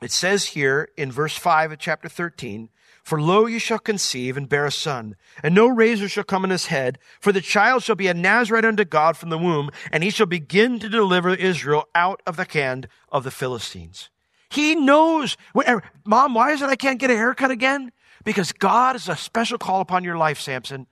It 0.00 0.12
says 0.12 0.46
here 0.46 0.88
in 0.96 1.12
verse 1.12 1.36
5 1.36 1.72
of 1.72 1.78
chapter 1.78 2.08
13, 2.08 2.70
For 3.02 3.20
lo, 3.20 3.46
you 3.46 3.58
shall 3.58 3.78
conceive 3.78 4.36
and 4.36 4.48
bear 4.48 4.64
a 4.64 4.72
son, 4.72 5.16
and 5.42 5.54
no 5.54 5.66
razor 5.66 6.08
shall 6.08 6.24
come 6.24 6.44
on 6.44 6.50
his 6.50 6.66
head, 6.66 6.98
for 7.20 7.32
the 7.32 7.40
child 7.40 7.82
shall 7.82 7.96
be 7.96 8.06
a 8.06 8.14
Nazarite 8.14 8.64
unto 8.64 8.84
God 8.84 9.16
from 9.16 9.28
the 9.28 9.38
womb, 9.38 9.70
and 9.92 10.02
he 10.02 10.10
shall 10.10 10.26
begin 10.26 10.78
to 10.78 10.88
deliver 10.88 11.34
Israel 11.34 11.88
out 11.94 12.22
of 12.26 12.36
the 12.36 12.46
hand 12.48 12.88
of 13.10 13.24
the 13.24 13.30
Philistines. 13.30 14.10
He 14.48 14.74
knows. 14.74 15.36
Er, 15.56 15.82
Mom, 16.04 16.34
why 16.34 16.52
is 16.52 16.62
it 16.62 16.70
I 16.70 16.76
can't 16.76 16.98
get 16.98 17.10
a 17.10 17.16
haircut 17.16 17.50
again? 17.50 17.92
Because 18.24 18.52
God 18.52 18.96
is 18.96 19.08
a 19.08 19.16
special 19.16 19.58
call 19.58 19.80
upon 19.80 20.04
your 20.04 20.16
life, 20.16 20.40
Samson. 20.40 20.86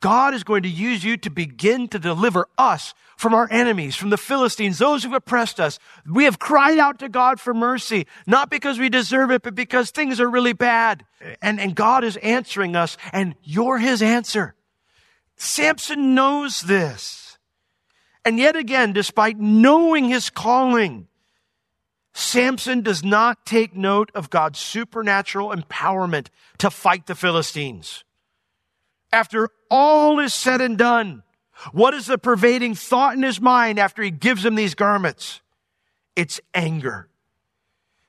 God 0.00 0.34
is 0.34 0.44
going 0.44 0.62
to 0.62 0.68
use 0.68 1.04
you 1.04 1.16
to 1.18 1.30
begin 1.30 1.88
to 1.88 1.98
deliver 1.98 2.48
us 2.56 2.94
from 3.16 3.34
our 3.34 3.46
enemies, 3.50 3.96
from 3.96 4.08
the 4.08 4.16
Philistines, 4.16 4.78
those 4.78 5.04
who've 5.04 5.12
oppressed 5.12 5.60
us. 5.60 5.78
We 6.10 6.24
have 6.24 6.38
cried 6.38 6.78
out 6.78 6.98
to 7.00 7.10
God 7.10 7.38
for 7.38 7.52
mercy, 7.52 8.06
not 8.26 8.50
because 8.50 8.78
we 8.78 8.88
deserve 8.88 9.30
it, 9.30 9.42
but 9.42 9.54
because 9.54 9.90
things 9.90 10.18
are 10.18 10.30
really 10.30 10.54
bad. 10.54 11.04
And, 11.42 11.60
and 11.60 11.76
God 11.76 12.02
is 12.02 12.16
answering 12.18 12.76
us, 12.76 12.96
and 13.12 13.34
you're 13.42 13.78
his 13.78 14.00
answer. 14.00 14.54
Samson 15.36 16.14
knows 16.14 16.62
this. 16.62 17.38
And 18.24 18.38
yet 18.38 18.56
again, 18.56 18.94
despite 18.94 19.38
knowing 19.38 20.06
his 20.06 20.30
calling, 20.30 21.08
Samson 22.14 22.80
does 22.80 23.04
not 23.04 23.44
take 23.44 23.76
note 23.76 24.10
of 24.14 24.30
God's 24.30 24.58
supernatural 24.58 25.50
empowerment 25.50 26.28
to 26.58 26.70
fight 26.70 27.06
the 27.06 27.14
Philistines. 27.14 28.04
After 29.12 29.48
all 29.70 30.18
is 30.18 30.34
said 30.34 30.60
and 30.60 30.76
done, 30.76 31.22
what 31.72 31.94
is 31.94 32.06
the 32.06 32.18
pervading 32.18 32.74
thought 32.74 33.14
in 33.14 33.22
his 33.22 33.40
mind 33.40 33.78
after 33.78 34.02
he 34.02 34.10
gives 34.10 34.44
him 34.44 34.54
these 34.54 34.74
garments? 34.74 35.40
It's 36.16 36.40
anger. 36.54 37.08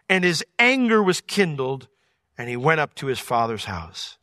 And 0.10 0.24
his 0.24 0.44
anger 0.58 1.02
was 1.02 1.22
kindled, 1.22 1.88
and 2.38 2.50
he 2.50 2.58
went 2.58 2.80
up 2.80 2.96
to 2.96 3.08
his 3.08 3.20
father's 3.20 3.66
house. 3.66 4.18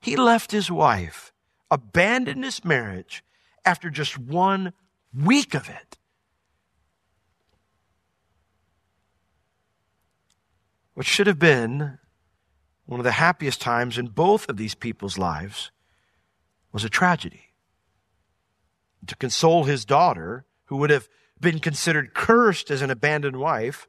He 0.00 0.16
left 0.16 0.52
his 0.52 0.70
wife, 0.70 1.32
abandoned 1.70 2.44
his 2.44 2.64
marriage 2.64 3.24
after 3.64 3.88
just 3.88 4.18
one 4.18 4.72
week 5.14 5.54
of 5.54 5.68
it. 5.68 5.98
what 10.94 11.06
should 11.06 11.26
have 11.26 11.38
been 11.38 11.98
one 12.86 13.00
of 13.00 13.04
the 13.04 13.12
happiest 13.12 13.60
times 13.60 13.98
in 13.98 14.06
both 14.06 14.48
of 14.48 14.56
these 14.56 14.74
people's 14.74 15.18
lives 15.18 15.70
was 16.74 16.84
a 16.84 16.90
tragedy. 16.90 17.52
To 19.06 19.16
console 19.16 19.64
his 19.64 19.84
daughter, 19.84 20.44
who 20.66 20.76
would 20.78 20.90
have 20.90 21.08
been 21.40 21.60
considered 21.60 22.14
cursed 22.14 22.70
as 22.70 22.82
an 22.82 22.90
abandoned 22.90 23.36
wife, 23.36 23.88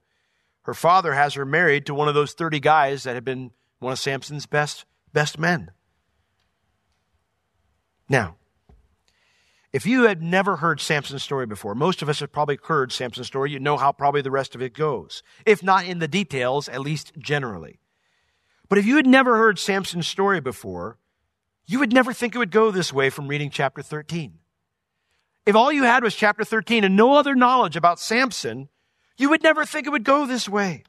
her 0.62 0.74
father 0.74 1.14
has 1.14 1.34
her 1.34 1.46
married 1.46 1.86
to 1.88 1.96
one 1.96 2.08
of 2.08 2.14
those 2.14 2.34
30 2.34 2.60
guys 2.60 3.04
that 3.04 3.16
had 3.16 3.26
been 3.26 3.52
one 3.80 3.92
of 3.92 4.00
Samson's 4.00 4.46
best, 4.46 4.86
best 5.14 5.40
men. 5.40 5.72
Now, 8.08 8.36
if 9.74 9.86
you 9.86 10.04
had 10.04 10.22
never 10.22 10.58
heard 10.58 10.80
Samson's 10.80 11.24
story 11.24 11.48
before, 11.48 11.74
most 11.74 12.02
of 12.02 12.10
us 12.10 12.20
have 12.20 12.32
probably 12.32 12.60
heard 12.64 12.92
Samson's 12.92 13.28
story. 13.28 13.52
You 13.52 13.60
know 13.60 13.78
how 13.78 13.92
probably 13.92 14.22
the 14.22 14.32
rest 14.32 14.54
of 14.54 14.62
it 14.62 14.74
goes. 14.74 15.24
If 15.46 15.64
not 15.64 15.86
in 15.86 16.00
the 16.00 16.08
details, 16.08 16.70
at 16.70 16.82
least 16.82 17.14
generally. 17.18 17.80
But 18.70 18.78
if 18.78 18.86
you 18.86 18.96
had 18.96 19.08
never 19.08 19.38
heard 19.38 19.58
Samson's 19.58 20.08
story 20.08 20.40
before, 20.40 21.00
you 21.68 21.80
would 21.80 21.94
never 21.94 22.14
think 22.14 22.36
it 22.36 22.40
would 22.40 22.52
go 22.52 22.72
this 22.72 22.94
way 22.94 23.10
from 23.10 23.28
reading 23.28 23.50
chapter 23.50 23.82
13. 23.82 24.40
If 25.46 25.56
all 25.56 25.72
you 25.72 25.84
had 25.84 26.04
was 26.04 26.16
chapter 26.16 26.44
13 26.44 26.84
and 26.84 26.96
no 26.96 27.16
other 27.16 27.36
knowledge 27.36 27.76
about 27.76 28.00
Samson, 28.00 28.70
you 29.18 29.30
would 29.30 29.44
never 29.44 29.66
think 29.66 29.86
it 29.86 29.92
would 29.92 30.04
go 30.04 30.26
this 30.26 30.50
way. 30.50 30.84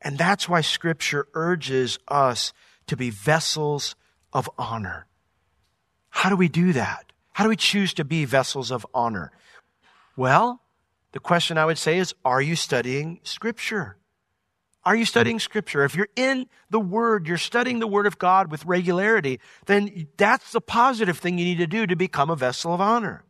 And 0.00 0.18
that's 0.18 0.48
why 0.48 0.60
scripture 0.60 1.28
urges 1.34 1.98
us 2.08 2.52
to 2.86 2.96
be 2.96 3.10
vessels 3.10 3.94
of 4.32 4.48
honor. 4.58 5.06
How 6.10 6.30
do 6.30 6.36
we 6.36 6.48
do 6.48 6.72
that? 6.72 7.12
How 7.32 7.44
do 7.44 7.50
we 7.50 7.56
choose 7.56 7.94
to 7.94 8.04
be 8.04 8.24
vessels 8.24 8.70
of 8.70 8.86
honor? 8.92 9.30
Well, 10.16 10.62
the 11.12 11.20
question 11.20 11.58
I 11.58 11.64
would 11.64 11.78
say 11.78 11.98
is, 11.98 12.14
are 12.24 12.42
you 12.42 12.56
studying 12.56 13.20
scripture? 13.22 13.97
Are 14.84 14.96
you 14.96 15.04
studying 15.04 15.38
scripture? 15.38 15.84
If 15.84 15.94
you're 15.94 16.08
in 16.16 16.46
the 16.70 16.80
word, 16.80 17.26
you're 17.26 17.36
studying 17.36 17.78
the 17.78 17.86
word 17.86 18.06
of 18.06 18.18
God 18.18 18.50
with 18.50 18.64
regularity, 18.64 19.40
then 19.66 20.08
that's 20.16 20.52
the 20.52 20.60
positive 20.60 21.18
thing 21.18 21.38
you 21.38 21.44
need 21.44 21.58
to 21.58 21.66
do 21.66 21.86
to 21.86 21.96
become 21.96 22.30
a 22.30 22.36
vessel 22.36 22.72
of 22.72 22.80
honor. 22.80 23.24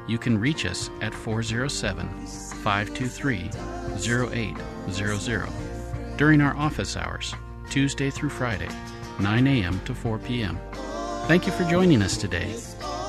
You 0.07 0.17
can 0.17 0.37
reach 0.37 0.65
us 0.65 0.89
at 1.01 1.13
407 1.13 2.07
523 2.63 3.49
0800 3.95 5.49
during 6.17 6.41
our 6.41 6.55
office 6.57 6.97
hours, 6.97 7.33
Tuesday 7.69 8.09
through 8.09 8.29
Friday, 8.29 8.69
9 9.19 9.47
a.m. 9.47 9.79
to 9.85 9.95
4 9.95 10.19
p.m. 10.19 10.59
Thank 11.27 11.45
you 11.45 11.53
for 11.53 11.63
joining 11.63 12.01
us 12.01 12.17
today. 12.17 12.53